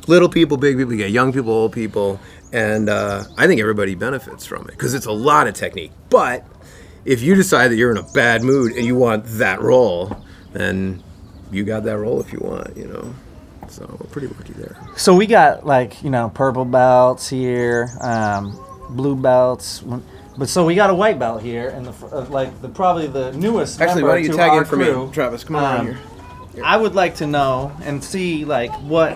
little 0.08 0.28
people, 0.28 0.58
big 0.58 0.76
people, 0.76 0.92
you 0.94 0.98
get 0.98 1.12
young 1.12 1.32
people, 1.32 1.52
old 1.52 1.72
people, 1.72 2.20
and 2.52 2.90
uh, 2.90 3.26
I 3.38 3.46
think 3.46 3.62
everybody 3.62 3.94
benefits 3.94 4.44
from 4.44 4.64
it 4.64 4.72
because 4.72 4.96
it's 4.96 5.06
a 5.06 5.12
lot 5.12 5.46
of 5.46 5.54
technique. 5.54 5.92
But 6.10 6.44
if 7.06 7.22
you 7.22 7.36
decide 7.36 7.68
that 7.68 7.76
you're 7.76 7.92
in 7.92 7.98
a 7.98 8.12
bad 8.14 8.42
mood 8.42 8.72
and 8.72 8.84
you 8.84 8.96
want 8.96 9.24
that 9.26 9.62
role, 9.62 10.20
then 10.52 11.04
you 11.52 11.64
got 11.64 11.84
that 11.84 12.00
role 12.00 12.20
if 12.22 12.34
you 12.34 12.40
want, 12.40 12.76
you 12.76 12.88
know. 12.88 13.14
So 13.70 13.86
we're 14.00 14.10
pretty 14.10 14.30
lucky 14.30 14.54
there. 14.54 14.76
So 14.96 15.14
we 15.14 15.28
got 15.28 15.64
like 15.64 16.02
you 16.02 16.10
know 16.10 16.30
purple 16.30 16.66
belts 16.66 17.30
here, 17.30 17.90
um, 18.02 18.58
blue 18.90 19.16
belts, 19.16 19.84
but 20.38 20.50
so 20.50 20.66
we 20.66 20.76
got 20.76 20.90
a 20.90 20.94
white 20.96 21.18
belt 21.20 21.42
here, 21.42 21.70
and 21.70 21.86
the 21.86 22.16
uh, 22.16 22.26
like 22.30 22.62
the 22.62 22.70
probably 22.70 23.08
the 23.08 23.32
newest. 23.34 23.82
Actually, 23.82 24.04
why 24.04 24.16
don't 24.16 24.24
you 24.24 24.34
tag 24.34 24.54
in 24.58 24.66
for 24.66 24.76
crew. 24.76 25.08
me, 25.08 25.14
Travis? 25.14 25.44
Come 25.44 25.56
on 25.56 25.64
Um, 25.64 25.72
around 25.88 25.98
here. 26.54 26.64
I 26.64 26.78
would 26.78 26.96
like 26.96 27.16
to 27.16 27.28
know 27.28 27.72
and 27.84 28.04
see 28.04 28.46
like 28.46 28.72
what 28.82 29.14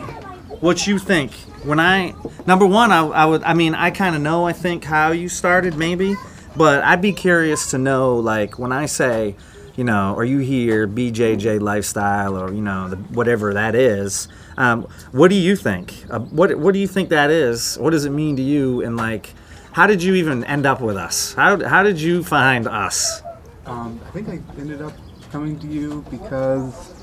what 0.62 0.86
you 0.86 1.00
think 1.00 1.32
when 1.64 1.80
I 1.80 2.14
number 2.46 2.68
one 2.68 2.92
I, 2.92 3.02
I 3.08 3.26
would 3.26 3.42
I 3.44 3.54
mean 3.56 3.74
I 3.74 3.90
kind 3.90 4.16
of 4.16 4.22
know 4.22 4.46
I 4.46 4.54
think 4.54 4.84
how 4.84 5.12
you 5.12 5.28
started 5.28 5.76
maybe 5.76 6.16
but 6.56 6.84
I'd 6.84 7.02
be 7.02 7.14
curious 7.14 7.72
to 7.72 7.80
know 7.80 8.16
like 8.18 8.60
when 8.60 8.72
I 8.72 8.86
say 8.86 9.36
you 9.76 9.84
know 9.84 10.14
are 10.16 10.24
you 10.26 10.38
here 10.38 10.88
BJJ 10.88 11.62
lifestyle 11.62 12.38
or 12.38 12.54
you 12.54 12.62
know 12.62 12.90
the, 12.90 12.98
whatever 12.98 13.56
that 13.56 13.74
is 13.74 14.28
um, 14.58 14.84
what 15.12 15.30
do 15.30 15.36
you 15.36 15.56
think 15.56 15.96
uh, 16.12 16.20
what 16.20 16.56
what 16.60 16.74
do 16.74 16.80
you 16.80 16.88
think 16.88 17.10
that 17.10 17.32
is 17.32 17.76
what 17.80 17.90
does 17.90 18.06
it 18.06 18.12
mean 18.12 18.36
to 18.36 18.44
you 18.44 18.84
and 18.84 18.98
like 18.98 19.34
how 19.74 19.88
did 19.88 20.02
you 20.04 20.14
even 20.16 20.44
end 20.46 20.66
up 20.66 20.82
with 20.82 20.98
us 20.98 21.34
how, 21.34 21.64
how 21.68 21.84
did 21.84 22.00
you 22.00 22.24
find 22.24 22.68
us 22.68 23.22
Um, 23.66 24.00
I 24.08 24.10
think 24.12 24.28
I 24.30 24.40
ended 24.60 24.82
up 24.82 24.94
coming 25.32 25.58
to 25.60 25.68
you 25.68 26.04
because 26.10 26.94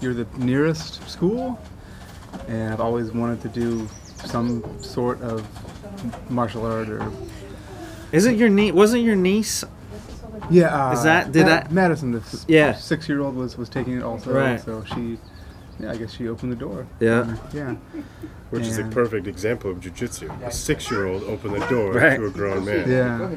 you're 0.00 0.14
the 0.14 0.26
nearest 0.38 1.08
school, 1.08 1.60
and 2.48 2.72
I've 2.72 2.80
always 2.80 3.12
wanted 3.12 3.40
to 3.42 3.48
do 3.48 3.88
some 4.24 4.62
sort 4.82 5.20
of 5.22 5.46
martial 6.30 6.64
art 6.66 6.88
or 6.88 7.10
isn't 8.12 8.36
your 8.36 8.48
niece 8.48 8.72
wasn't 8.72 9.02
your 9.02 9.16
niece 9.16 9.64
yeah. 10.50 10.88
Uh, 10.88 10.92
Is 10.92 11.02
that- 11.02 11.32
did 11.32 11.46
I- 11.48 11.66
Madison, 11.70 12.12
the 12.12 12.22
Yeah. 12.46 12.72
six-year-old 12.74 13.34
was 13.34 13.58
was 13.58 13.68
taking 13.68 13.94
it 13.98 14.02
also, 14.02 14.32
Right. 14.32 14.58
so 14.64 14.82
she, 14.84 15.18
yeah, 15.80 15.90
I 15.90 15.96
guess 15.96 16.12
she 16.12 16.28
opened 16.28 16.52
the 16.52 16.56
door. 16.56 16.86
Yeah. 17.00 17.22
And, 17.28 17.38
yeah. 17.52 17.74
Which 18.50 18.62
is 18.66 18.78
a 18.78 18.82
And- 18.82 18.92
perfect 18.92 19.26
example 19.26 19.70
of 19.70 19.78
jujitsu. 19.80 20.30
A 20.46 20.50
six-year-old 20.50 21.24
opened 21.24 21.54
the 21.60 21.66
door 21.66 21.92
Right. 21.92 22.16
to 22.16 22.26
a 22.26 22.30
grown 22.30 22.64
man, 22.64 22.88
Yeah. 22.90 23.30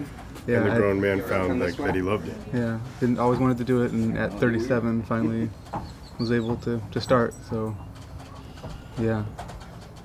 Yeah. 0.47 0.57
and 0.59 0.65
the 0.67 0.71
I- 0.71 0.77
grown 0.77 1.01
man 1.01 1.21
found 1.21 1.59
like 1.59 1.75
that 1.77 1.93
he 1.95 2.01
loved 2.01 2.27
it. 2.29 2.37
Yeah, 2.53 2.79
didn't 3.01 3.19
always 3.19 3.37
wanted 3.39 3.57
to 3.57 3.63
do 3.65 3.81
it, 3.83 3.91
and 3.91 4.17
at 4.17 4.39
37, 4.39 5.03
finally 5.03 5.49
was 6.17 6.31
able 6.31 6.55
to, 6.57 6.81
to 6.91 7.01
start. 7.01 7.33
So, 7.49 7.75
yeah, 8.99 9.23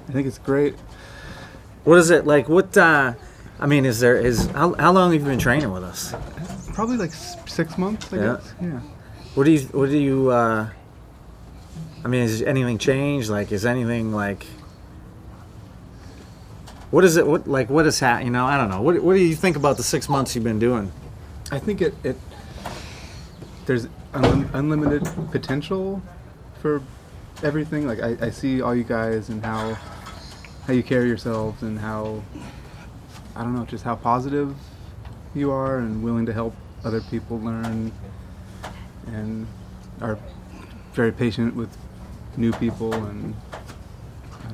I 0.08 0.12
think 0.12 0.26
it's 0.26 0.38
great. 0.38 0.74
What 1.84 1.98
is 1.98 2.10
it 2.10 2.26
like? 2.26 2.48
What 2.48 2.76
uh, 2.76 3.12
I 3.60 3.66
mean, 3.66 3.84
is 3.86 4.00
there 4.00 4.16
is 4.16 4.46
how, 4.48 4.74
how 4.74 4.90
long 4.92 5.12
have 5.12 5.20
you 5.22 5.26
been 5.28 5.38
training 5.38 5.70
with 5.72 5.84
us? 5.84 6.14
Probably 6.74 6.96
like 6.96 7.10
s- 7.10 7.36
six 7.46 7.78
months, 7.78 8.12
I 8.12 8.16
Yeah. 8.16 8.22
guess. 8.36 8.54
Yeah. 8.60 8.80
What 9.36 9.44
do 9.44 9.52
you 9.52 9.60
what 9.72 9.88
do 9.90 9.96
you? 9.98 10.30
Uh, 10.30 10.66
I 12.04 12.08
mean, 12.08 12.22
is 12.22 12.42
anything 12.42 12.78
changed? 12.78 13.30
Like, 13.30 13.52
is 13.52 13.64
anything 13.64 14.12
like? 14.12 14.46
What 16.90 17.04
is 17.04 17.16
it? 17.16 17.26
What 17.26 17.48
like 17.48 17.68
what 17.68 17.86
is 17.86 17.98
ha 18.00 18.18
You 18.18 18.30
know, 18.30 18.46
I 18.46 18.56
don't 18.56 18.70
know. 18.70 18.80
What 18.80 19.02
what 19.02 19.14
do 19.14 19.20
you 19.20 19.34
think 19.34 19.56
about 19.56 19.76
the 19.76 19.82
six 19.82 20.08
months 20.08 20.34
you've 20.34 20.44
been 20.44 20.58
doing? 20.58 20.92
I 21.50 21.58
think 21.58 21.82
it, 21.82 21.94
it 22.04 22.16
there's 23.66 23.86
unlim- 24.12 24.52
unlimited 24.54 25.04
potential 25.30 26.00
for 26.60 26.82
everything. 27.42 27.86
Like 27.86 28.00
I, 28.00 28.16
I 28.26 28.30
see 28.30 28.62
all 28.62 28.74
you 28.74 28.84
guys 28.84 29.28
and 29.28 29.44
how 29.44 29.74
how 30.66 30.72
you 30.72 30.82
carry 30.82 31.08
yourselves 31.08 31.62
and 31.62 31.78
how 31.78 32.22
I 33.34 33.42
don't 33.42 33.54
know, 33.54 33.64
just 33.64 33.84
how 33.84 33.96
positive 33.96 34.54
you 35.34 35.50
are 35.50 35.78
and 35.78 36.02
willing 36.02 36.26
to 36.26 36.32
help 36.32 36.54
other 36.84 37.00
people 37.02 37.38
learn 37.40 37.92
and 39.08 39.46
are 40.00 40.18
very 40.94 41.12
patient 41.12 41.54
with 41.54 41.76
new 42.36 42.52
people 42.52 42.94
and 42.94 43.34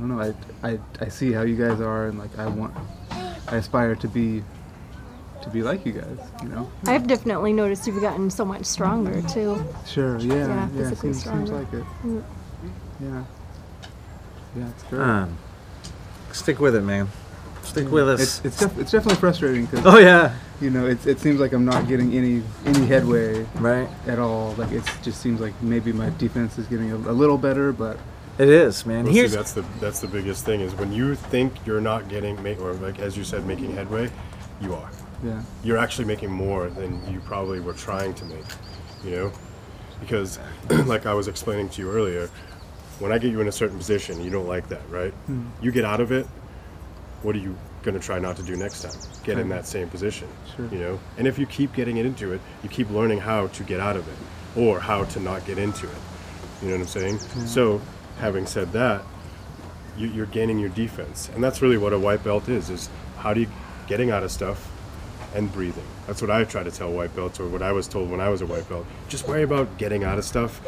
don't 0.02 0.16
know, 0.16 0.34
I, 0.62 0.68
I, 0.68 0.78
I 1.00 1.08
see 1.08 1.32
how 1.32 1.42
you 1.42 1.56
guys 1.56 1.80
are 1.80 2.06
and 2.06 2.18
like 2.18 2.36
I 2.38 2.46
want 2.46 2.74
I 3.48 3.56
aspire 3.56 3.94
to 3.96 4.08
be 4.08 4.42
to 5.42 5.50
be 5.50 5.62
like 5.62 5.84
you 5.84 5.92
guys, 5.92 6.18
you 6.42 6.48
know? 6.48 6.70
I've 6.86 7.06
definitely 7.06 7.52
noticed 7.52 7.86
you've 7.86 8.00
gotten 8.00 8.30
so 8.30 8.44
much 8.44 8.64
stronger 8.64 9.22
too. 9.22 9.64
Sure, 9.86 10.18
yeah, 10.18 10.34
Yeah, 10.34 10.46
yeah, 10.46 10.68
physically 10.68 11.12
seems, 11.12 11.24
seems 11.24 11.50
like 11.50 11.72
it. 11.72 11.84
Mm. 12.04 12.22
Yeah. 13.00 13.24
Yeah, 14.56 14.68
it's 14.68 14.82
great. 14.84 15.02
Um, 15.02 15.36
stick 16.32 16.60
with 16.60 16.76
it, 16.76 16.82
man. 16.82 17.08
Stick 17.62 17.90
with 17.90 18.08
us. 18.08 18.20
It's 18.20 18.44
it's, 18.44 18.58
def- 18.58 18.78
it's 18.78 18.90
definitely 18.90 19.20
frustrating 19.20 19.66
because 19.66 19.86
oh 19.86 19.98
yeah, 19.98 20.34
you 20.60 20.68
know 20.68 20.86
it, 20.86 21.06
it 21.06 21.20
seems 21.20 21.40
like 21.40 21.52
I'm 21.52 21.64
not 21.64 21.86
getting 21.86 22.12
any 22.12 22.42
any 22.66 22.86
headway 22.86 23.44
right. 23.54 23.88
at 24.06 24.18
all. 24.18 24.52
Like 24.54 24.72
it 24.72 24.84
just 25.02 25.20
seems 25.22 25.40
like 25.40 25.54
maybe 25.62 25.92
my 25.92 26.10
defense 26.18 26.58
is 26.58 26.66
getting 26.66 26.90
a, 26.90 26.96
a 26.96 27.14
little 27.14 27.38
better, 27.38 27.72
but 27.72 27.98
It 28.38 28.48
is, 28.48 28.86
man. 28.86 29.04
Well, 29.04 29.12
see, 29.12 29.26
that's 29.26 29.52
the 29.52 29.62
that's 29.80 30.00
the 30.00 30.08
biggest 30.08 30.44
thing 30.44 30.60
is 30.60 30.74
when 30.74 30.92
you 30.92 31.14
think 31.14 31.52
you're 31.66 31.80
not 31.80 32.08
getting 32.08 32.42
make 32.42 32.60
or 32.60 32.72
like 32.74 32.98
as 32.98 33.16
you 33.16 33.24
said 33.24 33.46
making 33.46 33.74
headway, 33.74 34.10
you 34.60 34.74
are. 34.74 34.90
yeah, 35.22 35.42
You're 35.62 35.78
actually 35.78 36.06
making 36.06 36.30
more 36.30 36.70
than 36.70 37.00
you 37.12 37.20
probably 37.20 37.60
were 37.60 37.74
trying 37.74 38.14
to 38.14 38.24
make. 38.24 38.44
You 39.04 39.10
know, 39.10 39.32
because 40.00 40.38
like 40.86 41.04
I 41.06 41.14
was 41.14 41.28
explaining 41.28 41.68
to 41.70 41.82
you 41.82 41.90
earlier, 41.90 42.30
when 43.00 43.12
I 43.12 43.18
get 43.18 43.32
you 43.32 43.40
in 43.40 43.48
a 43.48 43.52
certain 43.52 43.76
position, 43.76 44.22
you 44.24 44.30
don't 44.30 44.46
like 44.48 44.68
that, 44.68 44.88
right? 44.88 45.12
Hmm. 45.26 45.46
You 45.60 45.70
get 45.72 45.84
out 45.84 46.00
of 46.00 46.10
it. 46.12 46.26
What 47.22 47.36
are 47.36 47.40
you 47.40 47.56
going 47.82 47.94
to 47.98 48.00
try 48.00 48.18
not 48.18 48.36
to 48.36 48.42
do 48.42 48.56
next 48.56 48.82
time? 48.82 48.94
Get 49.24 49.38
in 49.38 49.48
that 49.50 49.66
same 49.66 49.88
position. 49.88 50.28
Sure. 50.56 50.68
You 50.72 50.78
know, 50.78 51.00
and 51.18 51.26
if 51.26 51.38
you 51.38 51.46
keep 51.46 51.72
getting 51.74 51.98
into 51.98 52.32
it, 52.32 52.40
you 52.62 52.68
keep 52.68 52.90
learning 52.90 53.18
how 53.20 53.48
to 53.48 53.62
get 53.64 53.78
out 53.78 53.96
of 53.96 54.06
it 54.08 54.60
or 54.60 54.80
how 54.80 55.04
to 55.04 55.20
not 55.20 55.44
get 55.46 55.58
into 55.58 55.86
it. 55.86 55.96
You 56.62 56.68
know 56.68 56.74
what 56.74 56.82
I'm 56.82 56.86
saying? 56.88 57.18
So, 57.46 57.80
having 58.22 58.46
said 58.46 58.72
that, 58.72 59.02
you, 59.98 60.06
you're 60.06 60.26
gaining 60.26 60.58
your 60.58 60.70
defense, 60.70 61.28
and 61.34 61.42
that's 61.42 61.60
really 61.60 61.76
what 61.76 61.92
a 61.92 61.98
white 61.98 62.24
belt 62.24 62.48
is: 62.48 62.70
is 62.70 62.88
how 63.18 63.34
do 63.34 63.40
you 63.40 63.48
getting 63.88 64.10
out 64.10 64.22
of 64.22 64.30
stuff 64.30 64.70
and 65.34 65.52
breathing. 65.52 65.84
That's 66.06 66.22
what 66.22 66.30
I 66.30 66.44
try 66.44 66.62
to 66.62 66.70
tell 66.70 66.90
white 66.90 67.14
belts, 67.16 67.40
or 67.40 67.48
what 67.48 67.62
I 67.62 67.72
was 67.72 67.88
told 67.88 68.10
when 68.10 68.20
I 68.20 68.28
was 68.28 68.40
a 68.40 68.46
white 68.46 68.68
belt. 68.68 68.86
Just 69.08 69.26
worry 69.26 69.42
about 69.42 69.76
getting 69.76 70.04
out 70.04 70.18
of 70.18 70.24
stuff 70.24 70.60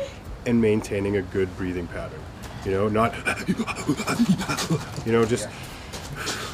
and 0.47 0.61
maintaining 0.61 1.17
a 1.17 1.23
good 1.23 1.55
breathing 1.57 1.87
pattern. 1.87 2.21
You 2.65 2.73
know, 2.73 2.89
not 2.89 3.15
you 5.07 5.13
know 5.13 5.25
just 5.25 5.49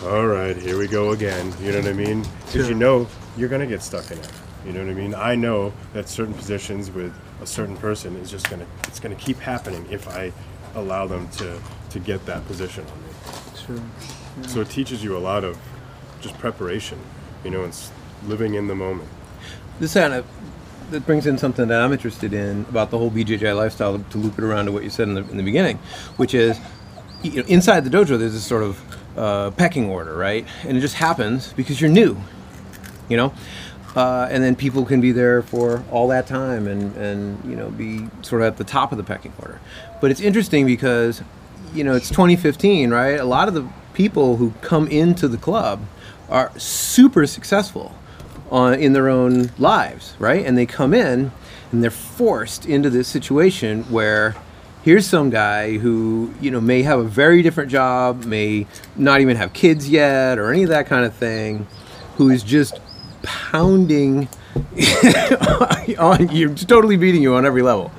all 0.05 0.27
right, 0.27 0.57
here 0.57 0.79
we 0.79 0.87
go 0.87 1.11
again. 1.13 1.53
You 1.63 1.73
know 1.73 1.79
what 1.79 1.89
I 1.89 1.93
mean? 1.93 2.25
Because 2.47 2.69
you 2.69 2.75
know 2.75 3.07
you're 3.37 3.49
gonna 3.49 3.67
get 3.67 3.83
stuck 3.83 4.11
in 4.11 4.19
it. 4.19 4.31
You 4.67 4.73
know 4.73 4.81
what 4.81 4.91
I 4.91 4.95
mean? 4.95 5.15
I 5.15 5.35
know 5.35 5.73
that 5.95 6.09
certain 6.09 6.35
positions 6.35 6.91
with 6.91 7.15
a 7.41 7.47
certain 7.47 7.77
person 7.77 8.17
is 8.17 8.31
just 8.31 8.51
gonna 8.51 8.67
it's 8.85 9.01
gonna 9.01 9.15
keep 9.15 9.39
happening 9.39 9.87
if 9.91 10.07
I 10.09 10.33
allow 10.75 11.07
them 11.07 11.29
to 11.31 11.61
to 11.91 11.99
get 11.99 12.25
that 12.27 12.47
position 12.47 12.85
on 12.87 13.03
me. 13.03 13.09
Sure. 13.67 14.49
So 14.49 14.61
it 14.61 14.71
teaches 14.71 15.03
you 15.03 15.17
a 15.17 15.19
lot 15.19 15.45
of 15.45 15.59
just 16.21 16.39
preparation. 16.39 16.99
You 17.45 17.51
know, 17.51 17.65
it's 17.65 17.91
living 18.27 18.55
in 18.55 18.69
the 18.69 18.75
moment. 18.75 19.09
This 19.81 19.95
kind 19.95 20.15
of 20.15 20.27
that 20.91 21.07
brings 21.07 21.27
in 21.27 21.39
something 21.39 21.69
that 21.69 21.81
I'm 21.81 21.93
interested 21.93 22.33
in 22.33 22.67
about 22.69 22.91
the 22.91 22.99
whole 22.99 23.11
BJJ 23.11 23.57
lifestyle. 23.57 23.99
To 23.99 24.19
loop 24.19 24.39
it 24.39 24.45
around 24.45 24.67
to 24.67 24.73
what 24.73 24.85
you 24.85 24.91
said 24.91 25.09
in 25.09 25.15
the, 25.15 25.23
in 25.31 25.37
the 25.37 25.43
beginning, 25.43 25.79
which 26.17 26.35
is, 26.35 26.59
you 27.23 27.43
know, 27.43 27.49
inside 27.49 27.85
the 27.85 27.91
dojo 27.91 28.19
there's 28.19 28.33
this 28.33 28.47
sort 28.47 28.63
of 28.63 29.19
uh, 29.19 29.51
pecking 29.53 29.89
order, 29.89 30.15
right? 30.15 30.47
And 30.65 30.77
it 30.77 30.81
just 30.81 30.97
happens 30.97 31.53
because 31.53 31.81
you're 31.81 31.91
new, 31.91 32.17
you 33.09 33.17
know. 33.17 33.33
Uh, 33.97 34.29
and 34.31 34.43
then 34.43 34.55
people 34.55 34.85
can 34.85 35.01
be 35.01 35.11
there 35.11 35.43
for 35.43 35.83
all 35.91 36.07
that 36.09 36.27
time 36.27 36.69
and, 36.69 36.97
and 36.97 37.45
you 37.45 37.57
know 37.57 37.71
be 37.71 38.07
sort 38.23 38.43
of 38.43 38.47
at 38.47 38.57
the 38.57 38.65
top 38.65 38.93
of 38.93 38.99
the 38.99 39.05
pecking 39.05 39.33
order. 39.41 39.61
But 40.01 40.11
it's 40.11 40.21
interesting 40.21 40.65
because 40.65 41.23
you 41.75 41.83
know 41.83 41.95
it's 41.95 42.09
2015, 42.09 42.91
right? 42.91 43.19
A 43.19 43.25
lot 43.25 43.49
of 43.49 43.55
the 43.55 43.69
people 43.95 44.37
who 44.37 44.53
come 44.61 44.87
into 44.89 45.27
the 45.29 45.37
club 45.37 45.81
are 46.29 46.57
super 46.59 47.27
successful 47.27 47.95
on, 48.51 48.75
in 48.75 48.93
their 48.93 49.09
own 49.09 49.51
lives, 49.59 50.15
right? 50.19 50.45
And 50.45 50.57
they 50.57 50.67
come 50.67 50.95
in 50.95 51.33
and 51.73 51.83
they're 51.83 51.91
forced 51.91 52.67
into 52.67 52.91
this 52.91 53.09
situation 53.09 53.83
where 53.85 54.37
here's 54.83 55.07
some 55.07 55.31
guy 55.31 55.79
who, 55.79 56.33
you 56.41 56.51
know, 56.51 56.61
may 56.61 56.83
have 56.83 56.99
a 56.99 57.05
very 57.05 57.43
different 57.43 57.71
job, 57.71 58.25
may 58.25 58.67
not 58.97 59.21
even 59.21 59.37
have 59.37 59.53
kids 59.53 59.89
yet 59.89 60.39
or 60.39 60.53
any 60.53 60.63
of 60.63 60.69
that 60.69 60.87
kind 60.87 61.05
of 61.05 61.15
thing, 61.15 61.67
who 62.17 62.31
is 62.31 62.43
just 62.43 62.81
pounding 63.23 64.29
on 65.99 66.29
you, 66.29 66.55
totally 66.55 66.97
beating 66.97 67.23
you 67.23 67.35
on 67.35 67.47
every 67.47 67.63
level. 67.63 67.93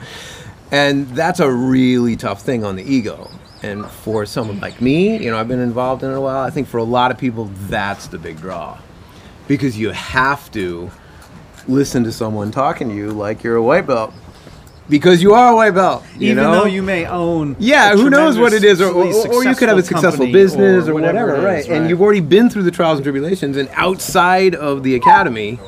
And 0.72 1.08
that's 1.10 1.40
a 1.40 1.52
really 1.52 2.16
tough 2.16 2.42
thing 2.42 2.64
on 2.64 2.76
the 2.76 2.84
ego. 2.84 3.30
And 3.64 3.86
for 3.86 4.26
someone 4.26 4.60
like 4.60 4.82
me, 4.82 5.24
you 5.24 5.30
know, 5.30 5.38
I've 5.38 5.48
been 5.48 5.60
involved 5.60 6.04
in 6.04 6.12
it 6.12 6.16
a 6.16 6.22
while. 6.22 6.44
I 6.44 6.50
think 6.50 6.68
for 6.68 6.78
a 6.78 6.84
lot 6.84 7.12
of 7.12 7.18
people, 7.18 7.46
that's 7.68 8.08
the 8.08 8.18
big 8.18 8.40
draw. 8.40 8.80
Because 9.48 9.78
you 9.78 9.92
have 9.92 10.50
to 10.52 10.90
listen 11.68 12.04
to 12.06 12.12
someone 12.12 12.52
talking 12.52 12.90
to 12.90 12.96
you 12.96 13.12
like 13.12 13.44
you're 13.44 13.58
a 13.58 13.64
white 13.64 13.86
belt. 13.86 14.14
Because 14.90 15.22
you 15.22 15.34
are 15.34 15.54
a 15.54 15.56
white 15.56 15.72
belt. 15.72 16.04
You 16.18 16.32
Even 16.32 16.44
know? 16.44 16.52
though 16.52 16.66
you 16.66 16.82
may 16.82 17.06
own, 17.06 17.56
Yeah, 17.60 17.94
who 17.96 18.10
knows 18.10 18.38
what 18.38 18.52
it 18.52 18.64
is, 18.64 18.82
or, 18.82 18.90
or, 18.90 19.06
or 19.34 19.44
you 19.44 19.56
could 19.56 19.70
have 19.70 19.78
a 19.78 19.84
successful 19.84 20.30
business 20.32 20.88
or, 20.88 20.94
whatever, 20.94 21.36
it 21.36 21.38
is, 21.38 21.44
right? 21.44 21.70
And 21.70 21.90
you've 21.90 22.02
already 22.02 22.20
been 22.20 22.50
through 22.50 22.64
the 22.64 22.72
trials 22.72 22.98
and 22.98 23.06
tribulations, 23.06 23.56
and 23.58 23.70
outside 23.74 24.54
of 24.56 24.84
the 24.84 24.96
academy, 24.96 25.60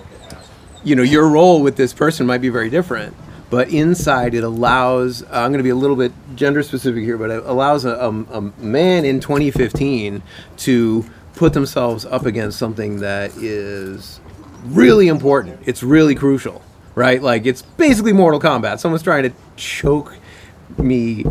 you 0.84 0.95
know, 0.95 1.04
your 1.04 1.30
role 1.30 1.62
with 1.62 1.78
this 1.78 1.93
person 1.93 2.26
might 2.28 2.39
be 2.41 2.49
very 2.49 2.69
different. 2.69 3.15
But 3.49 3.69
inside, 3.69 4.34
it 4.34 4.43
allows. 4.43 5.21
Uh, 5.21 5.28
I'm 5.32 5.52
going 5.52 5.60
to 5.60 5.63
be 5.63 5.69
a 5.69 5.76
little 5.76 5.95
bit 5.95 6.12
gender 6.36 6.63
specific 6.63 7.04
here, 7.04 7.17
but 7.19 7.30
it 7.30 7.43
allows 7.45 7.86
a, 7.86 7.91
a, 7.91 8.10
a 8.10 8.41
man 8.58 9.06
in 9.06 9.19
2015 9.19 10.23
to 10.58 11.06
put 11.36 11.54
themselves 11.54 12.04
up 12.04 12.26
against 12.26 12.58
something 12.58 13.02
that 13.02 13.32
is 13.38 14.19
really 14.65 15.08
important. 15.08 15.60
It's 15.67 15.84
really 15.84 16.15
crucial, 16.15 16.63
right? 16.95 17.21
Like 17.21 17.45
it's 17.45 17.62
basically 17.62 18.13
Mortal 18.13 18.39
Kombat. 18.39 18.79
Someone's 18.79 19.03
trying 19.03 19.23
to 19.23 19.32
choke 19.56 20.15
me 20.77 21.25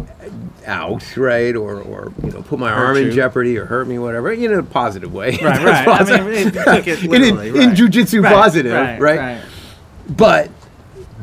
out, 0.67 1.17
right? 1.17 1.55
Or, 1.55 1.81
or 1.81 2.13
you 2.23 2.31
know, 2.31 2.43
put 2.43 2.59
my 2.59 2.71
arm 2.71 2.97
in 2.97 3.11
jeopardy 3.11 3.57
or 3.59 3.67
hurt 3.67 3.87
me, 3.89 3.99
whatever. 3.99 4.33
In 4.33 4.53
a 4.53 4.63
positive 4.63 5.13
way. 5.13 5.39
Right, 5.43 5.65
right. 5.65 5.89
I 5.89 6.21
mean, 6.21 6.49
it 6.49 6.57
it 6.57 7.05
in, 7.05 7.23
in, 7.23 7.39
in 7.39 7.71
jujitsu 7.71 8.23
Right, 8.23 8.33
positive, 8.33 8.73
right, 8.73 9.01
right? 9.01 9.19
right. 9.19 9.43
But 10.09 10.51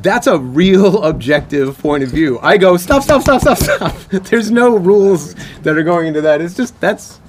that's 0.02 0.28
a 0.28 0.38
real 0.38 1.04
objective 1.04 1.78
point 1.78 2.04
of 2.04 2.10
view. 2.10 2.40
I 2.42 2.58
go 2.58 2.78
stop, 2.78 3.04
stop, 3.04 3.22
stop, 3.22 3.42
stop, 3.42 3.58
stop. 3.58 3.96
There's 4.10 4.52
no 4.52 4.78
rules 4.78 5.36
that 5.64 5.78
are 5.78 5.84
going 5.84 6.08
into 6.08 6.22
that. 6.22 6.42
It's 6.42 6.56
just 6.56 6.80
that's 6.80 7.20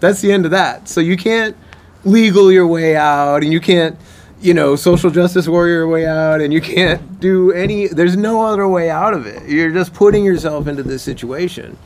that's 0.00 0.20
the 0.20 0.32
end 0.32 0.44
of 0.44 0.50
that. 0.50 0.88
So 0.88 1.00
you 1.00 1.16
can't 1.16 1.56
legal 2.04 2.52
your 2.52 2.66
way 2.66 2.96
out, 2.96 3.42
and 3.42 3.52
you 3.52 3.60
can't 3.60 3.98
you 4.44 4.52
know 4.52 4.76
social 4.76 5.10
justice 5.10 5.48
warrior 5.48 5.88
way 5.88 6.06
out, 6.06 6.42
and 6.42 6.52
you 6.52 6.60
can't 6.60 7.18
do 7.18 7.50
any. 7.52 7.86
There's 7.86 8.16
no 8.16 8.44
other 8.44 8.68
way 8.68 8.90
out 8.90 9.14
of 9.14 9.26
it. 9.26 9.48
You're 9.48 9.72
just 9.72 9.94
putting 9.94 10.22
yourself 10.22 10.66
into 10.68 10.82
this 10.82 11.02
situation. 11.02 11.78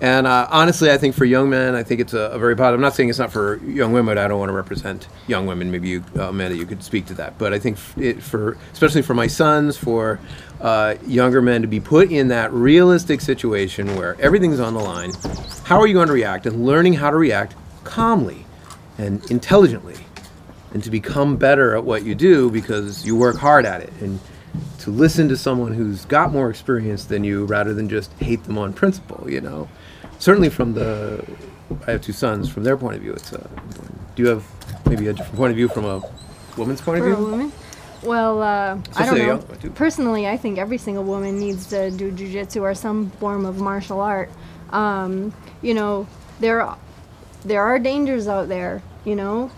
And 0.00 0.26
uh, 0.26 0.48
honestly, 0.50 0.90
I 0.90 0.96
think 0.96 1.14
for 1.14 1.26
young 1.26 1.50
men, 1.50 1.74
I 1.74 1.82
think 1.82 2.00
it's 2.00 2.14
a, 2.14 2.30
a 2.30 2.38
very 2.38 2.56
positive. 2.56 2.78
I'm 2.78 2.80
not 2.80 2.94
saying 2.94 3.10
it's 3.10 3.18
not 3.18 3.30
for 3.30 3.58
young 3.66 3.92
women. 3.92 4.16
I 4.16 4.28
don't 4.28 4.38
want 4.38 4.48
to 4.48 4.54
represent 4.54 5.08
young 5.26 5.44
women. 5.44 5.70
Maybe 5.70 5.90
you, 5.90 6.04
uh, 6.16 6.30
Amanda, 6.30 6.56
you 6.56 6.64
could 6.64 6.82
speak 6.82 7.04
to 7.06 7.14
that. 7.14 7.36
But 7.36 7.52
I 7.52 7.58
think 7.58 7.76
it, 7.98 8.22
for, 8.22 8.56
especially 8.72 9.02
for 9.02 9.12
my 9.12 9.26
sons, 9.26 9.76
for 9.76 10.18
uh, 10.62 10.94
younger 11.06 11.42
men 11.42 11.60
to 11.60 11.68
be 11.68 11.80
put 11.80 12.10
in 12.10 12.28
that 12.28 12.50
realistic 12.50 13.20
situation 13.20 13.94
where 13.96 14.18
everything's 14.22 14.58
on 14.58 14.72
the 14.72 14.80
line. 14.80 15.12
How 15.64 15.78
are 15.78 15.86
you 15.86 15.92
going 15.92 16.08
to 16.08 16.14
react? 16.14 16.46
And 16.46 16.64
learning 16.64 16.94
how 16.94 17.10
to 17.10 17.16
react 17.16 17.54
calmly 17.84 18.46
and 18.96 19.22
intelligently, 19.30 19.96
and 20.72 20.82
to 20.84 20.90
become 20.90 21.36
better 21.36 21.76
at 21.76 21.84
what 21.84 22.04
you 22.04 22.14
do 22.14 22.50
because 22.50 23.04
you 23.04 23.16
work 23.16 23.36
hard 23.36 23.66
at 23.66 23.80
it. 23.82 23.92
And 24.00 24.20
to 24.80 24.90
listen 24.90 25.28
to 25.28 25.36
someone 25.36 25.72
who's 25.72 26.04
got 26.06 26.32
more 26.32 26.50
experience 26.50 27.04
than 27.04 27.22
you 27.24 27.44
rather 27.44 27.74
than 27.74 27.88
just 27.88 28.12
hate 28.14 28.42
them 28.44 28.58
on 28.58 28.72
principle, 28.72 29.30
you 29.30 29.40
know. 29.40 29.68
Certainly 30.18 30.50
from 30.50 30.74
the 30.74 31.24
I 31.86 31.92
have 31.92 32.02
two 32.02 32.12
sons, 32.12 32.48
from 32.48 32.64
their 32.64 32.76
point 32.76 32.96
of 32.96 33.02
view 33.02 33.12
it's 33.12 33.32
a 33.32 33.48
do 34.16 34.22
you 34.22 34.28
have 34.28 34.44
maybe 34.86 35.06
a 35.08 35.12
different 35.12 35.36
point 35.36 35.50
of 35.50 35.56
view 35.56 35.68
from 35.68 35.84
a 35.84 36.02
woman's 36.56 36.80
point 36.80 37.00
For 37.00 37.10
of 37.10 37.12
a 37.12 37.16
view? 37.16 37.24
woman? 37.30 37.52
Well, 38.02 38.42
uh, 38.42 38.78
I 38.96 39.06
don't 39.06 39.18
know. 39.18 39.70
Personally, 39.74 40.26
I 40.26 40.36
think 40.36 40.58
every 40.58 40.78
single 40.78 41.04
woman 41.04 41.38
needs 41.38 41.66
to 41.66 41.90
do 41.90 42.10
jujitsu 42.10 42.62
or 42.62 42.74
some 42.74 43.10
form 43.12 43.44
of 43.44 43.60
martial 43.60 44.00
art. 44.00 44.30
Um, 44.70 45.34
you 45.62 45.74
know, 45.74 46.06
there 46.40 46.66
there 47.44 47.62
are 47.62 47.78
dangers 47.78 48.26
out 48.26 48.48
there. 48.48 48.82
You 49.04 49.16
know, 49.16 49.50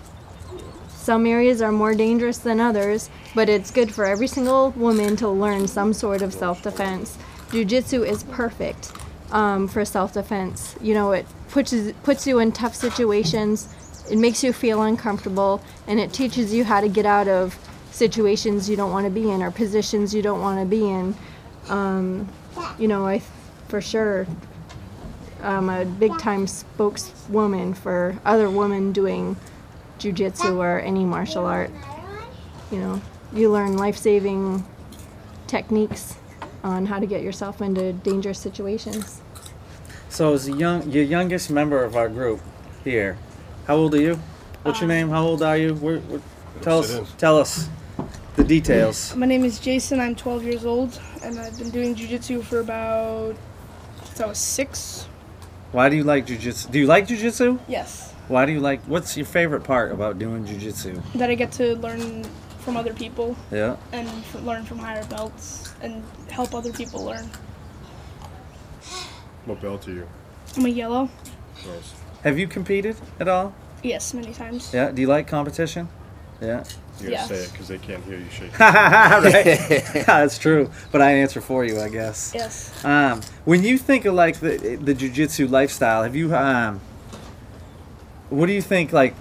some 1.03 1.27
areas 1.27 1.61
are 1.61 1.73
more 1.73 1.95
dangerous 1.95 2.39
than 2.39 2.61
others, 2.61 3.11
but 3.35 3.49
it's 3.49 3.73
good 3.73 3.93
for 3.93 4.05
every 4.05 4.29
single 4.29 4.71
woman 4.71 5.17
to 5.17 5.29
learn 5.29 5.67
some 5.67 5.93
sort 5.93 6.23
of 6.23 6.33
self-defense. 6.33 7.19
Jiu-jitsu 7.51 8.05
is 8.05 8.23
perfect 8.23 8.93
um, 9.33 9.67
for 9.67 9.85
self-defense. 9.85 10.77
You 10.81 10.95
know, 10.95 11.11
it 11.11 11.27
puts 11.49 11.75
puts 12.05 12.25
you 12.27 12.39
in 12.39 12.53
tough 12.53 12.77
situations. 12.77 13.69
It 14.11 14.17
makes 14.17 14.45
you 14.45 14.53
feel 14.53 14.83
uncomfortable, 14.83 15.61
and 15.89 15.99
it 15.99 16.13
teaches 16.13 16.55
you 16.55 16.63
how 16.63 16.81
to 16.81 16.89
get 16.89 17.05
out 17.05 17.27
of 17.27 17.59
situations 17.91 18.71
you 18.71 18.77
don't 18.77 18.93
want 18.93 19.05
to 19.05 19.11
be 19.11 19.29
in 19.29 19.43
or 19.43 19.51
positions 19.51 20.15
you 20.15 20.23
don't 20.23 20.41
want 20.41 20.61
to 20.61 20.67
be 20.67 20.89
in. 20.89 21.17
Um, 21.69 22.29
you 22.79 22.87
know, 22.87 23.07
I 23.07 23.23
for 23.67 23.81
sure 23.81 24.27
I'm 25.43 25.69
a 25.69 25.85
big 25.85 26.17
time 26.19 26.47
spokeswoman 26.47 27.75
for 27.75 28.19
other 28.25 28.49
women 28.49 28.93
doing 28.93 29.37
jujitsu 30.03 30.57
or 30.57 30.81
any 30.81 31.05
martial 31.05 31.47
art. 31.47 31.71
You 32.71 32.79
know, 32.79 33.03
you 33.33 33.51
learn 33.51 33.77
life 33.77 33.97
saving 33.97 34.65
techniques 35.47 36.17
on 36.65 36.87
how 36.87 36.99
to 36.99 37.07
get 37.07 37.23
yourself 37.23 37.61
into 37.61 37.93
dangerous 37.93 38.39
situations. 38.39 39.21
So, 40.09 40.35
as 40.35 40.47
the 40.47 40.53
young, 40.53 40.91
your 40.91 41.05
youngest 41.05 41.51
member 41.51 41.85
of 41.85 41.97
our 41.97 42.09
group 42.09 42.41
here, 42.85 43.17
how 43.67 43.77
old 43.77 43.95
are 43.95 44.01
you? 44.01 44.19
What's 44.63 44.81
your 44.81 44.91
uh, 44.91 44.95
name? 44.95 45.09
How 45.09 45.23
old 45.23 45.43
are 45.43 45.57
you? 45.57 45.75
Where, 45.75 45.99
where, 46.01 46.21
tell 46.61 46.81
us. 46.81 47.01
Tell 47.19 47.39
us 47.39 47.69
the 48.37 48.45
details. 48.45 49.15
My 49.17 49.27
name 49.27 49.45
is 49.45 49.59
Jason. 49.59 50.01
I'm 50.01 50.15
12 50.15 50.45
years 50.45 50.65
old, 50.65 51.01
and 51.23 51.39
I've 51.39 51.57
been 51.59 51.71
doing 51.71 51.95
jujitsu 51.95 52.43
for 52.43 52.61
about 52.61 53.37
since 54.05 54.21
I 54.21 54.27
was 54.27 54.39
six. 54.39 55.09
Why 55.73 55.89
do 55.89 55.97
you 55.97 56.05
like 56.05 56.27
jujitsu? 56.27 56.71
Do 56.71 56.79
you 56.79 56.87
like 56.87 57.09
jujitsu? 57.09 57.59
Yes, 57.67 58.12
Why 58.29 58.47
do 58.47 58.53
you 58.53 58.61
like? 58.61 58.81
What's 58.85 59.17
your 59.17 59.27
favorite 59.27 59.65
part 59.65 59.93
about 59.93 60.19
doing 60.19 60.45
jujitsu? 60.47 61.01
that 61.15 61.29
I 61.31 61.35
get 61.35 61.53
to 61.53 61.77
learn 61.77 62.25
from 62.61 62.77
other 62.77 62.95
people 62.95 63.37
Yeah. 63.51 63.77
and 63.93 64.09
learn 64.45 64.65
from 64.65 64.79
higher 64.79 65.05
belts 65.07 65.75
and 65.83 66.03
help 66.31 66.55
other 66.55 66.73
people 66.73 67.05
learn. 67.05 67.29
What 69.45 69.61
belt 69.61 69.89
are 69.89 69.93
you? 69.93 70.09
I'm 70.57 70.67
a 70.67 70.69
yellow. 70.69 71.09
Nice. 71.67 71.95
Have 72.23 72.39
you 72.39 72.47
competed 72.47 72.97
at 73.19 73.27
all? 73.29 73.53
Yes, 73.83 74.15
many 74.15 74.33
times. 74.33 74.71
Yeah. 74.73 74.93
Do 74.93 75.03
you 75.03 75.09
like 75.09 75.27
competition? 75.27 75.89
Yeah. 76.41 76.63
You 77.01 77.11
gotta 77.11 77.11
Yes. 77.11 77.29
say 77.29 77.35
it 77.37 77.53
because 77.53 77.69
they 77.69 77.79
can't 77.79 78.05
hear 78.05 78.19
you 78.19 78.31
shake. 78.31 78.57
right. 78.61 79.47
yeah, 79.95 80.05
that's 80.05 80.39
true. 80.39 80.71
But 80.93 81.03
I 81.03 81.13
answer 81.15 81.41
for 81.41 81.65
you, 81.65 81.81
I 81.81 81.89
guess. 81.89 82.31
Yes. 82.35 82.71
Um, 82.85 83.21
when 83.45 83.65
you 83.65 83.77
think 83.79 84.05
of 84.05 84.15
like 84.15 84.39
the 84.39 84.77
the 84.81 84.95
jujitsu 84.95 85.51
lifestyle, 85.51 86.05
have 86.05 86.15
you 86.15 86.33
um, 86.37 86.81
what 88.33 88.47
do 88.47 88.53
you 88.53 88.63
think 88.63 88.93
like 88.93 89.15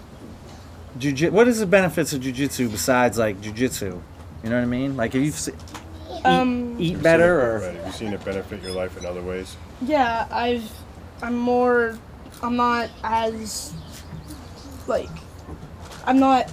jiu 0.98 1.32
What 1.32 1.48
is 1.48 1.60
the 1.60 1.66
benefits 1.66 2.14
of 2.14 2.22
jujitsu 2.22 2.72
besides 2.72 3.18
like 3.18 3.42
jujitsu? 3.42 4.02
You 4.44 4.50
know 4.50 4.56
what 4.56 4.64
I 4.64 4.66
mean? 4.66 4.98
Like, 4.98 5.14
have 5.14 5.22
you 5.24 5.32
se- 5.32 5.54
eat, 6.12 6.26
Um, 6.26 6.76
eat 6.80 7.02
better 7.02 7.40
or 7.42 7.60
Right. 7.60 7.76
Have 7.76 7.86
you 7.88 7.92
seen 7.94 8.14
it 8.14 8.24
benefit 8.26 8.62
your 8.64 8.72
life 8.72 8.98
in 8.98 9.06
other 9.06 9.22
ways? 9.22 9.56
Yeah, 9.82 10.28
I've. 10.32 10.70
I'm 11.22 11.38
more. 11.38 11.98
I'm 12.42 12.56
not 12.56 12.90
as 13.04 13.72
like 14.88 15.10
I'm 16.06 16.20
not 16.20 16.50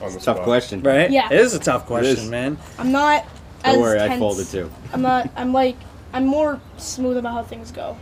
Tough 0.00 0.20
spot. 0.22 0.42
question. 0.42 0.82
Right? 0.82 1.10
Yeah. 1.10 1.28
It 1.32 1.40
is 1.40 1.54
a 1.54 1.58
tough 1.58 1.86
question, 1.86 2.30
man. 2.30 2.56
I'm 2.78 2.92
not 2.92 3.24
Don't 3.64 3.74
as 3.74 3.80
worry, 3.80 4.00
I 4.00 4.18
folded 4.18 4.46
too. 4.48 4.70
I'm 4.92 5.02
not 5.02 5.30
I'm 5.36 5.52
like 5.52 5.76
I'm 6.14 6.24
more 6.26 6.60
smooth 6.78 7.18
about 7.18 7.32
how 7.34 7.42
things 7.42 7.70
go. 7.70 7.96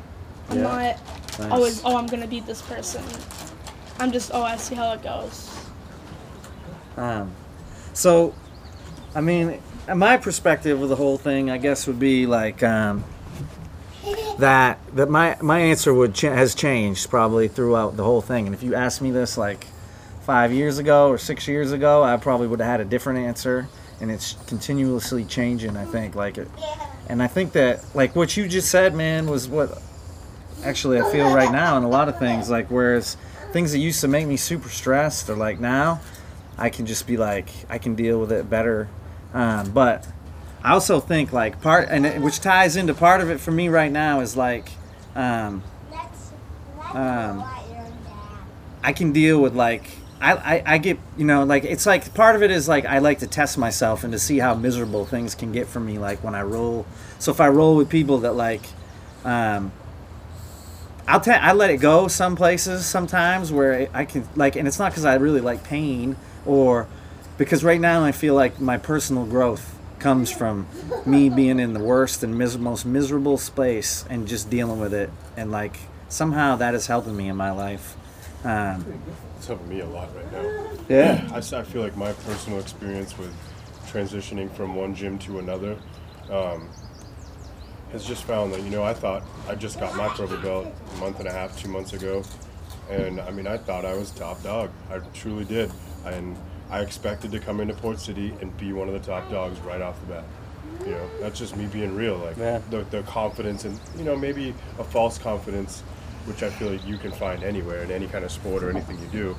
I'm 0.50 0.58
Yeah. 0.58 0.62
not 0.62 1.38
Nice. 1.40 1.50
always 1.50 1.82
oh 1.84 1.96
I'm 1.96 2.06
gonna 2.06 2.26
beat 2.28 2.46
this 2.46 2.62
person. 2.62 3.02
I'm 3.98 4.12
just 4.12 4.30
oh 4.34 4.42
I 4.42 4.56
see 4.56 4.74
how 4.76 4.92
it 4.92 5.02
goes. 5.02 5.48
Um, 6.96 7.30
so, 7.94 8.34
I 9.14 9.22
mean, 9.22 9.58
my 9.94 10.18
perspective 10.18 10.80
of 10.82 10.88
the 10.90 10.96
whole 10.96 11.16
thing, 11.16 11.50
I 11.50 11.56
guess, 11.56 11.86
would 11.86 11.98
be 11.98 12.26
like 12.26 12.62
um, 12.62 13.02
that. 14.38 14.78
That 14.94 15.08
my 15.08 15.36
my 15.40 15.58
answer 15.60 15.94
would 15.94 16.14
ch- 16.14 16.20
has 16.22 16.54
changed 16.54 17.08
probably 17.08 17.48
throughout 17.48 17.96
the 17.96 18.04
whole 18.04 18.20
thing. 18.20 18.44
And 18.46 18.54
if 18.54 18.62
you 18.62 18.74
asked 18.74 19.00
me 19.00 19.10
this 19.10 19.38
like 19.38 19.66
five 20.20 20.52
years 20.52 20.76
ago 20.78 21.08
or 21.08 21.16
six 21.16 21.48
years 21.48 21.72
ago, 21.72 22.02
I 22.02 22.16
probably 22.18 22.46
would 22.46 22.60
have 22.60 22.68
had 22.68 22.80
a 22.80 22.84
different 22.84 23.20
answer. 23.20 23.68
And 24.00 24.10
it's 24.10 24.34
continuously 24.46 25.24
changing. 25.24 25.76
I 25.78 25.84
think 25.86 26.14
like 26.14 26.36
it, 26.36 26.48
and 27.08 27.22
I 27.22 27.26
think 27.26 27.52
that 27.52 27.84
like 27.94 28.14
what 28.16 28.36
you 28.36 28.48
just 28.48 28.70
said, 28.70 28.94
man, 28.94 29.26
was 29.26 29.48
what 29.48 29.80
actually 30.64 31.00
I 31.00 31.10
feel 31.10 31.32
right 31.34 31.50
now 31.50 31.76
in 31.76 31.82
a 31.82 31.88
lot 31.88 32.08
of 32.08 32.18
things. 32.18 32.50
Like 32.50 32.70
whereas 32.70 33.16
things 33.52 33.72
that 33.72 33.78
used 33.78 34.00
to 34.00 34.08
make 34.08 34.26
me 34.26 34.36
super 34.36 34.68
stressed 34.68 35.28
are 35.28 35.36
like 35.36 35.60
now. 35.60 36.00
I 36.58 36.70
can 36.70 36.86
just 36.86 37.06
be 37.06 37.16
like 37.16 37.48
I 37.68 37.78
can 37.78 37.94
deal 37.94 38.20
with 38.20 38.32
it 38.32 38.48
better. 38.48 38.88
Um, 39.34 39.70
but 39.72 40.06
I 40.62 40.72
also 40.72 41.00
think 41.00 41.32
like 41.32 41.60
part 41.60 41.88
and 41.90 42.06
it, 42.06 42.20
which 42.20 42.40
ties 42.40 42.76
into 42.76 42.94
part 42.94 43.20
of 43.20 43.30
it 43.30 43.40
for 43.40 43.50
me 43.50 43.68
right 43.68 43.90
now 43.90 44.20
is 44.20 44.36
like 44.36 44.70
um, 45.14 45.62
um, 46.94 47.44
I 48.82 48.92
can 48.94 49.12
deal 49.12 49.40
with 49.40 49.54
like 49.54 49.84
I, 50.22 50.34
I, 50.34 50.62
I 50.74 50.78
get 50.78 50.98
you 51.16 51.24
know 51.24 51.42
like 51.42 51.64
it's 51.64 51.84
like 51.84 52.14
part 52.14 52.36
of 52.36 52.44
it 52.44 52.52
is 52.52 52.68
like 52.68 52.84
I 52.84 52.98
like 52.98 53.18
to 53.18 53.26
test 53.26 53.58
myself 53.58 54.04
and 54.04 54.12
to 54.12 54.20
see 54.20 54.38
how 54.38 54.54
miserable 54.54 55.04
things 55.04 55.34
can 55.34 55.50
get 55.50 55.66
for 55.66 55.80
me 55.80 55.98
like 55.98 56.22
when 56.22 56.36
I 56.36 56.42
roll. 56.42 56.86
So 57.18 57.32
if 57.32 57.40
I 57.40 57.48
roll 57.48 57.74
with 57.76 57.88
people 57.88 58.18
that 58.18 58.34
like 58.34 58.62
um, 59.24 59.72
I'll 61.08 61.20
tell 61.20 61.38
I 61.42 61.52
let 61.52 61.70
it 61.70 61.78
go 61.78 62.06
some 62.06 62.36
places 62.36 62.86
sometimes 62.86 63.50
where 63.50 63.88
I 63.92 64.04
can 64.04 64.28
like 64.36 64.54
and 64.54 64.68
it's 64.68 64.78
not 64.78 64.92
because 64.92 65.04
I 65.04 65.16
really 65.16 65.40
like 65.40 65.64
pain 65.64 66.16
or 66.46 66.86
because 67.36 67.64
right 67.64 67.80
now 67.80 68.04
I 68.04 68.12
feel 68.12 68.34
like 68.34 68.60
my 68.60 68.78
personal 68.78 69.26
growth 69.26 69.76
comes 69.98 70.30
from 70.30 70.68
me 71.04 71.30
being 71.30 71.58
in 71.58 71.72
the 71.72 71.80
worst 71.80 72.22
and 72.22 72.38
mis- 72.38 72.56
most 72.56 72.86
miserable 72.86 73.38
space 73.38 74.04
and 74.08 74.28
just 74.28 74.50
dealing 74.50 74.78
with 74.78 74.94
it 74.94 75.10
and 75.36 75.50
like 75.50 75.76
somehow 76.08 76.54
that 76.56 76.74
is 76.76 76.86
helping 76.86 77.16
me 77.16 77.28
in 77.28 77.34
my 77.34 77.50
life. 77.50 77.96
Um, 78.44 78.84
It's 79.36 79.46
helping 79.46 79.68
me 79.68 79.80
a 79.80 79.86
lot 79.86 80.08
right 80.16 80.32
now. 80.32 80.70
yeah. 80.88 81.28
I 81.32 81.40
feel 81.40 81.82
like 81.82 81.96
my 81.96 82.12
personal 82.12 82.58
experience 82.58 83.16
with 83.18 83.32
transitioning 83.86 84.50
from 84.52 84.74
one 84.74 84.94
gym 84.94 85.18
to 85.20 85.38
another 85.38 85.76
um, 86.30 86.68
has 87.92 88.04
just 88.06 88.24
found 88.24 88.52
that, 88.54 88.62
you 88.62 88.70
know, 88.70 88.82
I 88.82 88.94
thought 88.94 89.22
I 89.48 89.54
just 89.54 89.78
got 89.78 89.94
my 89.96 90.08
pro 90.08 90.26
belt 90.40 90.66
a 90.94 91.00
month 91.00 91.18
and 91.20 91.28
a 91.28 91.32
half, 91.32 91.58
two 91.60 91.68
months 91.68 91.92
ago. 91.92 92.22
And 92.90 93.20
I 93.20 93.30
mean, 93.30 93.46
I 93.46 93.58
thought 93.58 93.84
I 93.84 93.94
was 93.94 94.10
top 94.10 94.42
dog. 94.42 94.70
I 94.90 94.98
truly 95.14 95.44
did. 95.44 95.70
And 96.04 96.36
I 96.70 96.80
expected 96.80 97.30
to 97.32 97.38
come 97.38 97.60
into 97.60 97.74
Port 97.74 98.00
City 98.00 98.34
and 98.40 98.56
be 98.56 98.72
one 98.72 98.88
of 98.88 98.94
the 98.94 99.00
top 99.00 99.30
dogs 99.30 99.58
right 99.60 99.80
off 99.82 100.00
the 100.00 100.06
bat. 100.14 100.24
You 100.86 100.92
know, 100.92 101.08
that's 101.20 101.38
just 101.38 101.56
me 101.56 101.66
being 101.66 101.94
real. 101.94 102.16
Like 102.16 102.36
Yeah. 102.38 102.60
the, 102.70 102.82
the 102.90 103.02
confidence 103.02 103.64
and, 103.64 103.78
you 103.96 104.04
know, 104.04 104.16
maybe 104.16 104.54
a 104.78 104.84
false 104.84 105.18
confidence, 105.18 105.82
which 106.26 106.42
I 106.42 106.50
feel 106.50 106.70
like 106.70 106.86
you 106.86 106.96
can 106.98 107.12
find 107.12 107.42
anywhere 107.42 107.82
in 107.82 107.90
any 107.90 108.06
kind 108.06 108.24
of 108.24 108.30
sport 108.30 108.62
or 108.62 108.70
anything 108.70 108.98
you 109.00 109.06
do. 109.08 109.36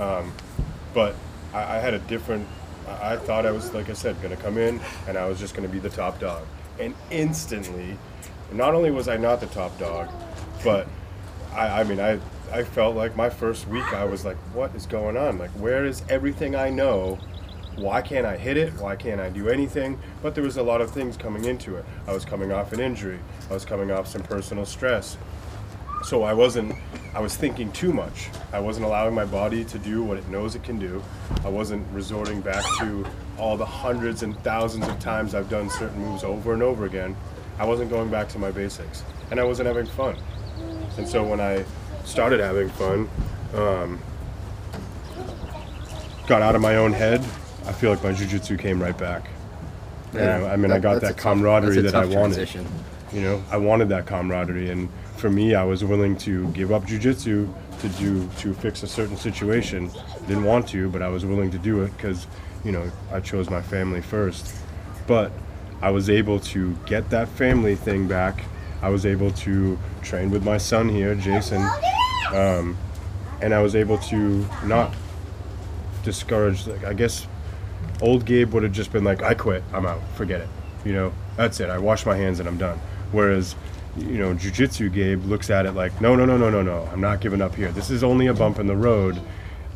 Um, 0.00 0.32
but 0.94 1.14
I, 1.52 1.76
I 1.76 1.78
had 1.78 1.94
a 1.94 1.98
different. 2.00 2.46
I, 2.88 3.16
thought 3.16 3.46
I 3.46 3.50
was, 3.50 3.74
like 3.74 3.90
I 3.90 3.94
said, 3.94 4.20
going 4.22 4.34
to 4.36 4.40
come 4.40 4.58
in 4.58 4.80
and 5.08 5.18
I 5.18 5.26
was 5.26 5.40
just 5.40 5.56
going 5.56 5.68
to 5.68 5.72
be 5.72 5.80
the 5.80 5.90
top 5.90 6.20
dog. 6.20 6.46
And 6.78 6.94
instantly, 7.10 7.98
not 8.52 8.74
only 8.74 8.92
was 8.92 9.08
I 9.08 9.16
not 9.16 9.40
the 9.40 9.46
top 9.46 9.76
dog, 9.76 10.08
but 10.62 10.86
I, 11.52 11.80
I 11.80 11.84
mean, 11.84 11.98
I, 11.98 12.20
I 12.52 12.62
felt 12.62 12.94
like 12.94 13.16
my 13.16 13.28
first 13.28 13.66
week 13.66 13.92
I 13.92 14.04
was 14.04 14.24
like, 14.24 14.36
what 14.54 14.72
is 14.76 14.86
going 14.86 15.16
on? 15.16 15.36
Like, 15.36 15.50
where 15.52 15.84
is 15.84 16.04
everything 16.08 16.54
I 16.54 16.70
know? 16.70 17.18
Why 17.74 18.02
can't 18.02 18.24
I 18.24 18.36
hit 18.36 18.56
it? 18.56 18.72
Why 18.74 18.94
can't 18.94 19.20
I 19.20 19.30
do 19.30 19.48
anything? 19.48 19.98
But 20.22 20.36
there 20.36 20.44
was 20.44 20.56
a 20.56 20.62
lot 20.62 20.80
of 20.80 20.92
things 20.92 21.16
coming 21.16 21.44
into 21.44 21.74
it. 21.76 21.84
I 22.06 22.12
was 22.12 22.24
coming 22.24 22.52
off 22.52 22.72
an 22.72 22.78
injury. 22.78 23.18
I 23.50 23.54
was 23.54 23.64
coming 23.64 23.90
off 23.90 24.06
some 24.06 24.22
personal 24.22 24.64
stress 24.64 25.18
so 26.06 26.22
I 26.22 26.32
wasn't 26.32 26.72
I 27.14 27.20
was 27.20 27.36
thinking 27.36 27.72
too 27.72 27.92
much. 27.92 28.28
I 28.52 28.60
wasn't 28.60 28.86
allowing 28.86 29.14
my 29.14 29.24
body 29.24 29.64
to 29.64 29.78
do 29.78 30.04
what 30.04 30.18
it 30.18 30.28
knows 30.28 30.54
it 30.54 30.62
can 30.62 30.78
do. 30.78 31.02
I 31.44 31.48
wasn't 31.48 31.84
resorting 31.92 32.40
back 32.40 32.62
to 32.78 33.04
all 33.38 33.56
the 33.56 33.66
hundreds 33.66 34.22
and 34.22 34.38
thousands 34.44 34.86
of 34.86 35.00
times 35.00 35.34
I've 35.34 35.50
done 35.50 35.68
certain 35.68 35.98
moves 35.98 36.22
over 36.22 36.52
and 36.52 36.62
over 36.62 36.84
again. 36.84 37.16
I 37.58 37.64
wasn't 37.64 37.90
going 37.90 38.08
back 38.08 38.28
to 38.30 38.38
my 38.38 38.50
basics, 38.50 39.02
and 39.30 39.40
I 39.40 39.44
wasn't 39.44 39.66
having 39.66 39.86
fun. 39.86 40.16
And 40.96 41.08
so 41.08 41.24
when 41.24 41.40
I 41.40 41.64
started 42.04 42.38
having 42.38 42.68
fun, 42.68 43.08
um, 43.54 43.98
got 46.26 46.42
out 46.42 46.54
of 46.54 46.60
my 46.60 46.76
own 46.76 46.92
head, 46.92 47.20
I 47.64 47.72
feel 47.72 47.90
like 47.90 48.04
my 48.04 48.12
jujitsu 48.12 48.58
came 48.58 48.80
right 48.80 48.96
back. 48.96 49.28
Yeah. 50.12 50.38
know, 50.38 50.46
I 50.46 50.56
mean, 50.56 50.70
I 50.70 50.78
got 50.78 51.00
that 51.00 51.16
camaraderie 51.16 51.80
that 51.80 51.94
I 51.94 52.04
wanted. 52.04 52.14
transition. 52.14 52.66
You 53.12 53.22
know, 53.22 53.44
I 53.50 53.56
wanted 53.56 53.88
that 53.88 54.06
camaraderie, 54.06 54.70
and 54.70 54.88
for 55.16 55.30
me, 55.30 55.54
I 55.54 55.64
was 55.64 55.84
willing 55.84 56.16
to 56.18 56.48
give 56.48 56.72
up 56.72 56.84
jujitsu 56.84 57.52
to 57.80 57.88
do 57.90 58.28
to 58.38 58.54
fix 58.54 58.82
a 58.82 58.86
certain 58.86 59.16
situation. 59.16 59.90
Didn't 60.26 60.44
want 60.44 60.68
to, 60.68 60.88
but 60.88 61.02
I 61.02 61.08
was 61.08 61.24
willing 61.24 61.50
to 61.50 61.58
do 61.58 61.82
it 61.82 61.96
because, 61.96 62.26
you 62.64 62.72
know, 62.72 62.90
I 63.12 63.20
chose 63.20 63.50
my 63.50 63.62
family 63.62 64.00
first. 64.00 64.54
But 65.06 65.32
I 65.82 65.90
was 65.90 66.08
able 66.10 66.40
to 66.40 66.74
get 66.86 67.10
that 67.10 67.28
family 67.28 67.76
thing 67.76 68.08
back. 68.08 68.44
I 68.82 68.88
was 68.88 69.06
able 69.06 69.30
to 69.30 69.78
train 70.02 70.30
with 70.30 70.44
my 70.44 70.58
son 70.58 70.88
here, 70.88 71.14
Jason, 71.14 71.62
um, 72.32 72.76
and 73.40 73.54
I 73.54 73.62
was 73.62 73.74
able 73.74 73.98
to 73.98 74.46
not 74.64 74.94
discourage. 76.02 76.66
Like 76.66 76.84
I 76.84 76.92
guess 76.92 77.26
old 78.00 78.24
Gabe 78.24 78.52
would 78.52 78.62
have 78.62 78.72
just 78.72 78.92
been 78.92 79.04
like, 79.04 79.22
I 79.22 79.34
quit, 79.34 79.62
I'm 79.72 79.86
out, 79.86 80.00
forget 80.14 80.40
it. 80.40 80.48
You 80.84 80.92
know, 80.92 81.12
that's 81.36 81.60
it. 81.60 81.70
I 81.70 81.78
wash 81.78 82.06
my 82.06 82.16
hands 82.16 82.40
and 82.40 82.48
I'm 82.48 82.58
done. 82.58 82.78
Whereas, 83.12 83.54
you 83.96 84.18
know, 84.18 84.34
jujitsu 84.34 84.92
Gabe 84.92 85.24
looks 85.24 85.50
at 85.50 85.66
it 85.66 85.72
like, 85.72 86.00
no, 86.00 86.14
no, 86.14 86.24
no, 86.24 86.36
no, 86.36 86.50
no, 86.50 86.62
no, 86.62 86.88
I'm 86.92 87.00
not 87.00 87.20
giving 87.20 87.40
up 87.40 87.54
here. 87.54 87.72
This 87.72 87.90
is 87.90 88.04
only 88.04 88.26
a 88.26 88.34
bump 88.34 88.58
in 88.58 88.66
the 88.66 88.76
road. 88.76 89.20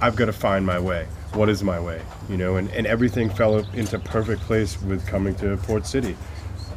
I've 0.00 0.16
got 0.16 0.26
to 0.26 0.32
find 0.32 0.64
my 0.64 0.78
way. 0.78 1.06
What 1.32 1.48
is 1.48 1.62
my 1.62 1.78
way? 1.78 2.02
You 2.28 2.36
know, 2.36 2.56
and, 2.56 2.68
and 2.70 2.86
everything 2.86 3.30
fell 3.30 3.58
into 3.74 3.98
perfect 3.98 4.42
place 4.42 4.80
with 4.82 5.06
coming 5.06 5.34
to 5.36 5.56
Port 5.58 5.86
City. 5.86 6.16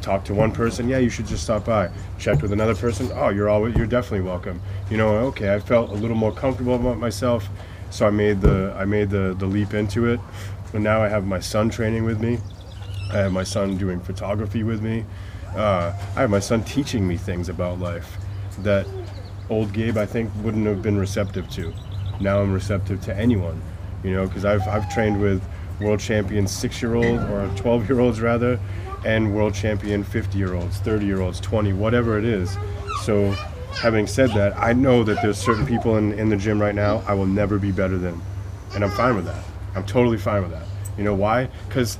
Talked 0.00 0.26
to 0.26 0.34
one 0.34 0.52
person, 0.52 0.88
yeah, 0.88 0.98
you 0.98 1.08
should 1.08 1.26
just 1.26 1.44
stop 1.44 1.64
by. 1.64 1.90
Checked 2.18 2.42
with 2.42 2.52
another 2.52 2.74
person, 2.74 3.10
oh, 3.14 3.30
you're 3.30 3.48
always, 3.48 3.74
you're 3.74 3.86
definitely 3.86 4.26
welcome. 4.26 4.60
You 4.90 4.98
know, 4.98 5.08
okay, 5.28 5.54
I 5.54 5.60
felt 5.60 5.90
a 5.90 5.94
little 5.94 6.16
more 6.16 6.32
comfortable 6.32 6.74
about 6.74 6.98
myself, 6.98 7.48
so 7.90 8.06
I 8.06 8.10
made 8.10 8.40
the 8.40 8.74
I 8.76 8.84
made 8.84 9.08
the 9.08 9.34
the 9.38 9.46
leap 9.46 9.72
into 9.72 10.06
it. 10.06 10.20
And 10.74 10.84
now 10.84 11.02
I 11.02 11.08
have 11.08 11.24
my 11.24 11.38
son 11.38 11.70
training 11.70 12.04
with 12.04 12.20
me. 12.20 12.38
I 13.12 13.18
have 13.18 13.32
my 13.32 13.44
son 13.44 13.76
doing 13.78 14.00
photography 14.00 14.62
with 14.62 14.82
me. 14.82 15.04
Uh, 15.54 15.92
I 16.16 16.20
have 16.20 16.30
my 16.30 16.40
son 16.40 16.64
teaching 16.64 17.06
me 17.06 17.16
things 17.16 17.48
about 17.48 17.78
life 17.78 18.18
that 18.60 18.86
old 19.50 19.72
Gabe 19.72 19.96
I 19.96 20.06
think 20.06 20.30
wouldn't 20.42 20.66
have 20.66 20.82
been 20.82 20.98
receptive 20.98 21.48
to. 21.50 21.72
Now 22.20 22.40
I'm 22.40 22.52
receptive 22.52 23.00
to 23.02 23.16
anyone, 23.16 23.60
you 24.02 24.12
know, 24.12 24.26
because 24.26 24.44
I've 24.44 24.66
I've 24.66 24.92
trained 24.92 25.20
with 25.20 25.42
world 25.80 26.00
champion 26.00 26.46
six 26.46 26.80
year 26.80 26.94
olds 26.94 27.22
or 27.24 27.50
12 27.56 27.88
year 27.88 28.00
olds 28.00 28.20
rather, 28.20 28.58
and 29.04 29.34
world 29.34 29.54
champion 29.54 30.02
50 30.02 30.38
year 30.38 30.54
olds, 30.54 30.78
30 30.78 31.06
year 31.06 31.20
olds, 31.20 31.40
20, 31.40 31.72
whatever 31.72 32.18
it 32.18 32.24
is. 32.24 32.56
So, 33.02 33.30
having 33.72 34.06
said 34.06 34.30
that, 34.30 34.56
I 34.56 34.72
know 34.72 35.02
that 35.04 35.20
there's 35.22 35.38
certain 35.38 35.66
people 35.66 35.96
in, 35.96 36.12
in 36.18 36.28
the 36.28 36.36
gym 36.36 36.60
right 36.60 36.74
now 36.74 37.02
I 37.06 37.14
will 37.14 37.26
never 37.26 37.58
be 37.58 37.72
better 37.72 37.98
than, 37.98 38.20
and 38.74 38.84
I'm 38.84 38.90
fine 38.90 39.14
with 39.16 39.26
that. 39.26 39.44
I'm 39.74 39.84
totally 39.84 40.18
fine 40.18 40.42
with 40.42 40.52
that. 40.52 40.66
You 40.96 41.04
know 41.04 41.14
why? 41.14 41.48
Because 41.68 41.98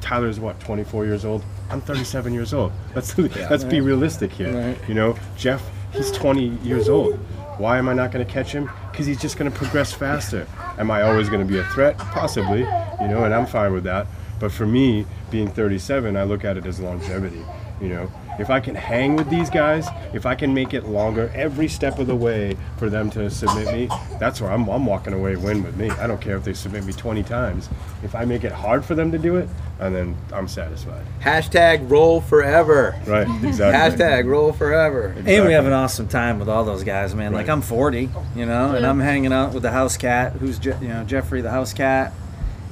Tyler's 0.00 0.38
what 0.40 0.58
24 0.60 1.04
years 1.04 1.24
old. 1.24 1.44
I'm 1.70 1.80
37 1.80 2.32
years 2.32 2.54
old. 2.54 2.72
Let's 2.94 3.16
let's 3.18 3.64
be 3.64 3.80
realistic 3.80 4.32
here. 4.32 4.52
Right. 4.52 4.88
You 4.88 4.94
know, 4.94 5.18
Jeff, 5.36 5.68
he's 5.92 6.10
20 6.12 6.48
years 6.62 6.88
old. 6.88 7.18
Why 7.58 7.78
am 7.78 7.88
I 7.88 7.94
not 7.94 8.12
going 8.12 8.24
to 8.24 8.30
catch 8.30 8.52
him? 8.52 8.70
Because 8.90 9.06
he's 9.06 9.20
just 9.20 9.38
going 9.38 9.50
to 9.50 9.56
progress 9.56 9.92
faster. 9.92 10.46
Am 10.78 10.90
I 10.90 11.02
always 11.02 11.28
going 11.28 11.40
to 11.40 11.50
be 11.50 11.58
a 11.58 11.64
threat? 11.68 11.96
Possibly. 11.96 12.60
You 12.60 13.08
know, 13.08 13.24
and 13.24 13.34
I'm 13.34 13.46
fine 13.46 13.72
with 13.72 13.84
that. 13.84 14.06
But 14.38 14.52
for 14.52 14.66
me, 14.66 15.06
being 15.30 15.48
37, 15.48 16.16
I 16.16 16.24
look 16.24 16.44
at 16.44 16.58
it 16.58 16.66
as 16.66 16.80
longevity. 16.80 17.42
You 17.80 17.88
know, 17.88 18.12
if 18.38 18.50
I 18.50 18.60
can 18.60 18.74
hang 18.74 19.16
with 19.16 19.30
these 19.30 19.50
guys, 19.50 19.86
if 20.12 20.26
I 20.26 20.34
can 20.34 20.52
make 20.52 20.74
it 20.74 20.84
longer 20.84 21.30
every 21.34 21.68
step 21.68 21.98
of 21.98 22.06
the 22.06 22.16
way 22.16 22.56
for 22.78 22.90
them 22.90 23.10
to 23.10 23.30
submit 23.30 23.72
me, 23.72 23.88
that's 24.18 24.40
where 24.40 24.50
I'm, 24.50 24.68
I'm 24.68 24.86
walking 24.86 25.12
away 25.12 25.36
win 25.36 25.62
with 25.62 25.76
me. 25.76 25.90
I 25.90 26.06
don't 26.06 26.20
care 26.20 26.36
if 26.36 26.44
they 26.44 26.52
submit 26.52 26.84
me 26.84 26.92
20 26.92 27.22
times. 27.22 27.68
If 28.02 28.14
I 28.14 28.24
make 28.24 28.44
it 28.44 28.52
hard 28.52 28.84
for 28.84 28.94
them 28.94 29.10
to 29.12 29.18
do 29.18 29.36
it, 29.36 29.48
and 29.78 29.94
then 29.94 30.16
I'm 30.32 30.48
satisfied. 30.48 31.04
Hashtag 31.20 31.90
roll 31.90 32.20
forever. 32.20 32.98
Right, 33.06 33.28
exactly. 33.44 34.04
Hashtag 34.04 34.26
roll 34.26 34.52
forever. 34.52 35.14
And 35.16 35.26
we 35.26 35.52
have 35.52 35.66
an 35.66 35.72
awesome 35.72 36.08
time 36.08 36.38
with 36.38 36.48
all 36.48 36.64
those 36.64 36.84
guys, 36.84 37.14
man. 37.14 37.32
Like 37.32 37.48
I'm 37.48 37.62
40, 37.62 38.08
you 38.34 38.46
know, 38.46 38.74
and 38.74 38.86
I'm 38.86 39.00
hanging 39.00 39.32
out 39.32 39.52
with 39.52 39.62
the 39.62 39.72
house 39.72 39.96
cat, 39.96 40.32
who's 40.32 40.58
Je- 40.58 40.78
you 40.80 40.88
know 40.88 41.04
Jeffrey 41.04 41.40
the 41.40 41.50
house 41.50 41.72
cat. 41.72 42.12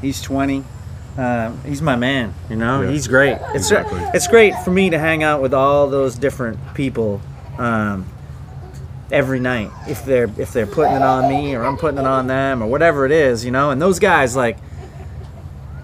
He's 0.00 0.20
20. 0.22 0.64
Um, 1.16 1.60
he's 1.64 1.80
my 1.80 1.94
man, 1.96 2.34
you 2.50 2.56
know. 2.56 2.82
Yeah. 2.82 2.90
He's 2.90 3.06
great. 3.06 3.38
It's 3.54 3.70
Exactly. 3.70 4.00
it's 4.14 4.26
great 4.26 4.54
for 4.64 4.70
me 4.70 4.90
to 4.90 4.98
hang 4.98 5.22
out 5.22 5.40
with 5.40 5.54
all 5.54 5.88
those 5.88 6.16
different 6.16 6.58
people 6.74 7.20
um, 7.56 8.06
every 9.12 9.38
night. 9.38 9.70
If 9.88 10.04
they're 10.04 10.28
if 10.38 10.52
they're 10.52 10.66
putting 10.66 10.94
it 10.96 11.02
on 11.02 11.28
me 11.28 11.54
or 11.54 11.64
I'm 11.64 11.76
putting 11.76 12.00
it 12.00 12.06
on 12.06 12.26
them 12.26 12.62
or 12.62 12.66
whatever 12.66 13.06
it 13.06 13.12
is, 13.12 13.44
you 13.44 13.52
know. 13.52 13.70
And 13.70 13.80
those 13.80 14.00
guys 14.00 14.34
like 14.34 14.58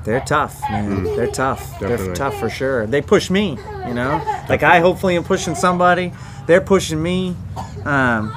they're 0.04 0.20
tough, 0.20 0.60
man. 0.70 1.04
They're 1.04 1.30
tough. 1.30 1.78
They're 1.78 2.14
tough 2.14 2.38
for 2.40 2.50
sure. 2.50 2.86
They 2.86 3.02
push 3.02 3.30
me, 3.30 3.50
you 3.86 3.94
know. 3.94 4.20
Like 4.48 4.62
I 4.64 4.80
hopefully 4.80 5.14
am 5.16 5.22
pushing 5.24 5.54
somebody. 5.54 6.12
They're 6.46 6.60
pushing 6.62 7.00
me. 7.00 7.36
Um, 7.84 8.32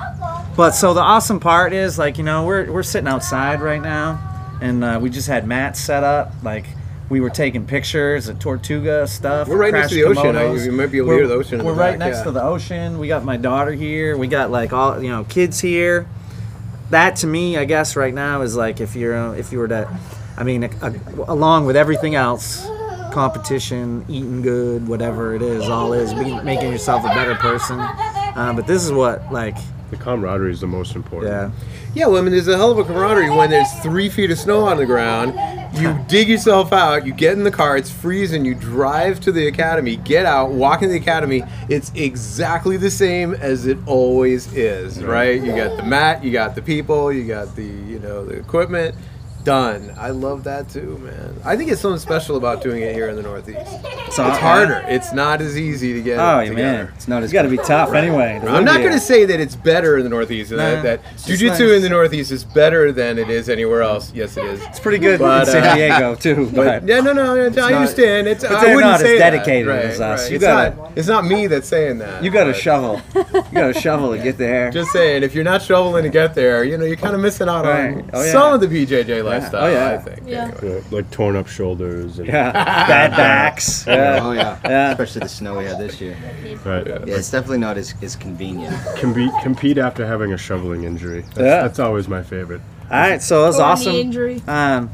but 0.56 0.72
so 0.72 0.94
the 0.94 1.00
awesome 1.02 1.40
part 1.40 1.74
is 1.74 1.98
like 1.98 2.20
you 2.20 2.24
know 2.24 2.46
we're 2.46 2.72
we're 2.72 2.84
sitting 2.84 3.08
outside 3.08 3.62
right 3.62 3.82
now, 3.82 4.20
and 4.62 4.84
uh, 4.84 5.00
we 5.02 5.10
just 5.10 5.28
had 5.28 5.48
mats 5.48 5.80
set 5.80 6.04
up. 6.04 6.32
Like 6.44 6.66
we 7.10 7.20
were 7.22 7.30
taking 7.30 7.66
pictures 7.66 8.28
of 8.28 8.40
Tortuga 8.40 9.06
stuff. 9.08 9.48
We're 9.48 9.58
right 9.58 9.74
next 9.74 9.90
to 9.92 10.04
Crash 10.04 10.16
the 10.16 10.20
ocean. 10.30 10.36
I- 10.36 10.54
you 10.66 10.72
might 10.72 10.88
be 10.92 10.98
able 11.00 11.08
to 11.08 11.10
We're- 11.10 11.20
hear 11.22 11.28
the 11.28 11.34
ocean 11.36 11.64
We're 11.64 11.74
the 11.74 11.80
right 11.80 11.92
back, 11.92 12.00
next 12.00 12.18
yeah. 12.20 12.24
to 12.26 12.32
the 12.32 12.44
ocean. 12.44 13.00
We 13.00 13.08
got 13.08 13.24
my 13.26 13.38
daughter 13.38 13.72
here. 13.72 14.18
We 14.18 14.28
got 14.28 14.52
like 14.52 14.74
all 14.74 15.02
you 15.02 15.10
know 15.10 15.24
kids 15.26 15.60
here. 15.60 16.08
That 16.90 17.16
to 17.18 17.28
me, 17.28 17.58
I 17.58 17.66
guess 17.66 17.96
right 17.96 18.14
now 18.14 18.42
is 18.42 18.56
like 18.56 18.80
if 18.82 18.96
you're 18.96 19.16
uh, 19.16 19.32
if 19.34 19.52
you 19.52 19.60
were 19.60 19.68
to, 19.68 19.88
I 20.38 20.44
mean, 20.44 20.64
a, 20.64 20.94
along 21.28 21.66
with 21.66 21.76
everything 21.76 22.16
else, 22.16 22.66
competition, 23.12 24.06
eating 24.08 24.42
good, 24.42 24.88
whatever 24.88 25.36
it 25.36 25.42
is, 25.42 25.68
all 25.70 25.94
is 25.94 26.14
be, 26.14 26.40
making 26.44 26.72
yourself 26.72 27.04
a 27.04 27.08
better 27.10 27.36
person. 27.36 27.80
Uh, 27.80 28.54
but 28.56 28.66
this 28.68 28.84
is 28.84 28.92
what 28.92 29.32
like 29.32 29.56
The 29.92 29.98
camaraderie 29.98 30.52
is 30.52 30.62
the 30.62 30.68
most 30.68 30.96
important. 30.96 31.32
yeah. 31.32 31.52
Yeah, 31.96 32.08
well, 32.08 32.18
I 32.18 32.22
mean, 32.22 32.32
there's 32.32 32.48
a 32.48 32.58
hell 32.58 32.72
of 32.72 32.80
a 32.80 32.84
camaraderie 32.84 33.30
when 33.30 33.52
there's 33.52 33.72
three 33.84 34.10
feet 34.10 34.32
of 34.32 34.40
snow 34.40 34.62
on 34.66 34.78
the 34.78 34.86
ground. 34.88 35.34
You 35.74 35.98
dig 36.08 36.30
yourself 36.30 36.72
out, 36.72 37.06
you 37.06 37.14
get 37.14 37.34
in 37.34 37.44
the 37.44 37.52
car, 37.52 37.78
it's 37.78 37.90
freezing, 37.90 38.46
you 38.46 38.54
drive 38.54 39.20
to 39.22 39.32
the 39.32 39.48
academy, 39.48 39.96
get 39.98 40.26
out, 40.26 40.52
walk 40.52 40.82
into 40.82 40.94
the 40.94 41.00
academy. 41.00 41.44
It's 41.68 41.92
exactly 41.96 42.78
the 42.78 42.92
same 42.92 43.34
as 43.34 43.66
it 43.66 43.78
always 43.88 44.54
is, 44.54 45.04
right? 45.04 45.42
You 45.42 45.56
got 45.56 45.78
the 45.78 45.84
mat, 45.84 46.24
you 46.24 46.32
got 46.32 46.56
the 46.56 46.62
people, 46.62 47.12
you 47.12 47.26
got 47.26 47.56
the, 47.56 47.66
you 47.66 48.00
know, 48.00 48.24
the 48.24 48.34
equipment. 48.38 48.96
Done. 49.44 49.94
I 49.98 50.10
love 50.12 50.46
that 50.46 50.70
too, 50.70 50.98
man. 51.00 51.36
I 51.44 51.58
think 51.58 51.70
it's 51.72 51.82
something 51.82 52.00
special 52.00 52.38
about 52.38 52.62
doing 52.62 52.82
it 52.82 52.94
here 52.94 53.10
in 53.10 53.16
the 53.18 53.22
Northeast. 53.22 53.60
So, 54.14 54.26
It's 54.28 54.38
harder. 54.38 54.86
It's 54.88 55.12
not 55.12 55.42
as 55.42 55.58
easy 55.58 55.92
to 55.94 56.02
get 56.02 56.18
Oh 56.20 56.40
it 56.40 56.50
together. 56.50 56.62
man, 56.86 56.92
it's 56.96 57.08
not. 57.08 57.24
It's 57.24 57.34
got 57.34 57.42
to 57.42 57.50
be 57.50 57.58
tough 57.58 57.94
anyway. 57.94 58.40
to 58.42 58.48
I'm 58.48 58.54
live 58.54 58.64
not 58.66 58.78
going 58.80 58.94
to 58.94 59.00
say 59.00 59.26
that 59.26 59.40
it's 59.40 59.56
better 59.56 59.98
in 59.98 60.04
the 60.04 60.10
Northeast. 60.10 60.52
Nah, 60.52 60.58
that 60.58 60.84
that 60.84 61.00
it's 61.16 61.28
nice. 61.42 61.60
in 61.60 61.82
the 61.82 61.90
Northeast 61.90 62.32
is 62.32 62.44
better 62.46 62.92
than 62.94 63.18
it 63.18 63.30
is 63.30 63.50
anywhere 63.50 63.82
else. 63.82 64.14
Yes, 64.14 64.38
it 64.38 64.46
is. 64.46 64.62
It's 64.68 64.80
pretty 64.80 65.00
good 65.00 65.20
But, 65.20 65.48
in 65.48 65.54
San 65.54 65.64
uh, 65.64 65.76
Diego 65.76 66.16
too. 66.20 66.46
But 66.54 66.56
But 66.82 66.88
yeah, 66.88 67.02
no, 67.02 67.12
no, 67.12 67.36
I 67.36 67.50
not- 67.50 67.58
understand. 67.74 68.28
It's 68.28 68.44
but 68.44 68.54
I 68.54 68.62
they're 68.66 68.76
wouldn't 68.76 68.92
not 68.92 69.02
as 69.02 69.08
say 69.08 69.18
that. 69.18 69.32
dedicated 69.32 69.68
Right, 69.68 69.86
as 69.86 70.00
us. 70.00 70.22
right. 70.22 70.30
You 70.30 70.36
it's 70.38 70.46
gotta- 70.46 70.76
not. 70.78 70.92
It's 70.98 71.08
not 71.08 71.26
me 71.26 71.48
that's 71.48 71.68
saying 71.68 71.98
that. 71.98 72.24
you 72.24 72.30
got 72.32 72.46
to 72.46 72.54
shovel. 72.54 73.02
You 73.16 73.24
got 73.52 73.74
to 73.74 73.80
shovel 73.80 74.16
to 74.16 74.18
get 74.24 74.38
there. 74.38 74.70
Just 74.72 74.92
saying, 74.92 75.24
if 75.24 75.34
you're 75.36 75.44
not 75.44 75.62
shoveling 75.62 76.04
to 76.04 76.10
get 76.10 76.36
there, 76.36 76.64
you 76.64 76.78
know, 76.78 76.86
you're 76.86 76.96
kind 76.98 77.16
of 77.16 77.20
missing 77.22 77.50
out 77.50 77.66
on 77.66 77.96
Right. 77.96 78.06
Oh, 78.14 78.24
yeah. 78.24 78.32
some 78.32 78.54
of 78.54 78.62
the 78.62 78.68
BJJ 78.68 79.24
lifestyle. 79.40 79.64
Oh, 79.66 79.72
yeah. 79.72 79.90
I 79.92 79.98
think. 79.98 80.28
Yeah. 80.28 80.52
anyway. 80.58 80.82
Yeah, 80.90 80.96
like 80.96 81.12
torn 81.12 81.36
up 81.36 81.48
shoulders. 81.48 82.20
And, 82.20 82.28
yeah, 82.28 82.52
bad 82.52 83.12
backs. 83.18 83.86
Yeah. 83.88 84.20
Oh 84.22 84.32
yeah. 84.32 84.60
Yeah. 84.64 84.92
Especially 84.92 85.20
the 85.22 85.30
snow 85.30 85.58
we 85.58 85.66
had 85.66 85.80
this 85.80 86.00
year. 86.02 86.18
Right. 86.64 86.86
Yeah, 86.88 87.00
it's 87.16 87.32
definitely 87.32 87.58
not 87.60 87.78
as, 87.78 87.94
as 88.02 88.16
convenient. 88.16 88.76
Compete, 88.98 89.32
compete 89.42 89.78
after 89.78 90.06
having 90.06 90.34
a 90.34 90.38
shoveling 90.38 90.84
injury. 90.84 91.22
That's, 91.22 91.38
Yeah. 91.38 91.62
that's 91.64 91.80
always 91.80 92.08
my 92.08 92.24
favorite. 92.24 92.62
All 92.92 93.00
right, 93.00 93.22
so 93.22 93.44
it 93.44 93.48
was 93.48 93.60
Or 93.60 93.64
awesome. 93.64 93.96
injury. 93.96 94.42
Um, 94.48 94.90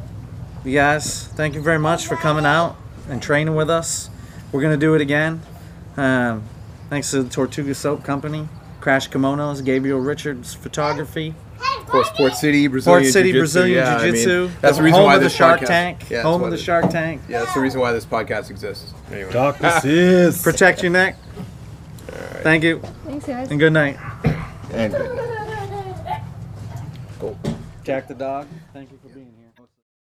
you 0.64 0.74
guys, 0.74 1.28
thank 1.30 1.56
you 1.56 1.62
very 1.62 1.80
much 1.80 2.06
for 2.08 2.16
coming 2.16 2.46
out 2.46 2.76
and 3.10 3.22
training 3.22 3.56
with 3.56 3.70
us. 3.70 4.10
We're 4.52 4.62
gonna 4.62 4.78
do 4.78 4.94
it 4.96 5.02
again. 5.02 5.42
Um, 5.98 6.44
thanks 6.90 7.12
to 7.12 7.24
the 7.24 7.30
Tortuga 7.30 7.74
Soap 7.76 8.04
Company, 8.04 8.48
Crash 8.80 9.10
Kimonos, 9.10 9.64
Gabriel 9.64 10.00
Richards 10.00 10.54
Photography, 10.54 11.30
Of 11.30 11.49
course, 11.90 12.10
Port 12.12 12.34
City, 12.34 12.68
Brazilian 12.68 13.02
Port 13.04 13.12
City 13.14 13.32
Jiu-Jitsu, 13.32 13.40
Brazilian 13.60 13.78
yeah, 13.78 13.98
I 13.98 14.12
mean, 14.12 14.52
that's 14.62 14.78
the 14.78 14.84
reason 14.84 14.98
home 15.00 15.06
why 15.08 15.16
of 15.16 15.22
the 15.22 15.30
Shark 15.30 15.62
podcast- 15.62 15.68
Tank. 15.68 16.00
Yeah, 16.02 16.08
that's 16.18 16.24
home 16.24 16.44
of 16.44 16.50
the 16.52 16.56
this- 16.58 16.66
Shark 16.66 16.90
Tank. 16.90 17.22
Yeah, 17.30 17.40
that's 17.40 17.54
the 17.54 17.60
reason 17.60 17.80
why 17.82 17.92
this 17.92 18.06
podcast 18.06 18.50
exists. 18.50 18.94
Anyway. 19.12 19.32
Darkness 19.32 19.84
is. 19.86 20.42
Protect 20.44 20.82
your 20.84 20.92
neck. 20.92 21.16
Thank 22.42 22.64
you 22.64 22.80
Thanks, 23.06 23.26
guys. 23.26 23.52
and 23.52 23.60
good 23.60 23.74
night. 23.74 23.98
And 24.72 24.94
good. 24.94 25.16
night 27.20 27.38
Jack 27.84 28.08
the 28.08 28.14
dog. 28.14 28.48
Thank 28.74 28.92
you 28.92 28.98
for 28.98 29.08
being 29.08 29.09
here. 29.09 29.09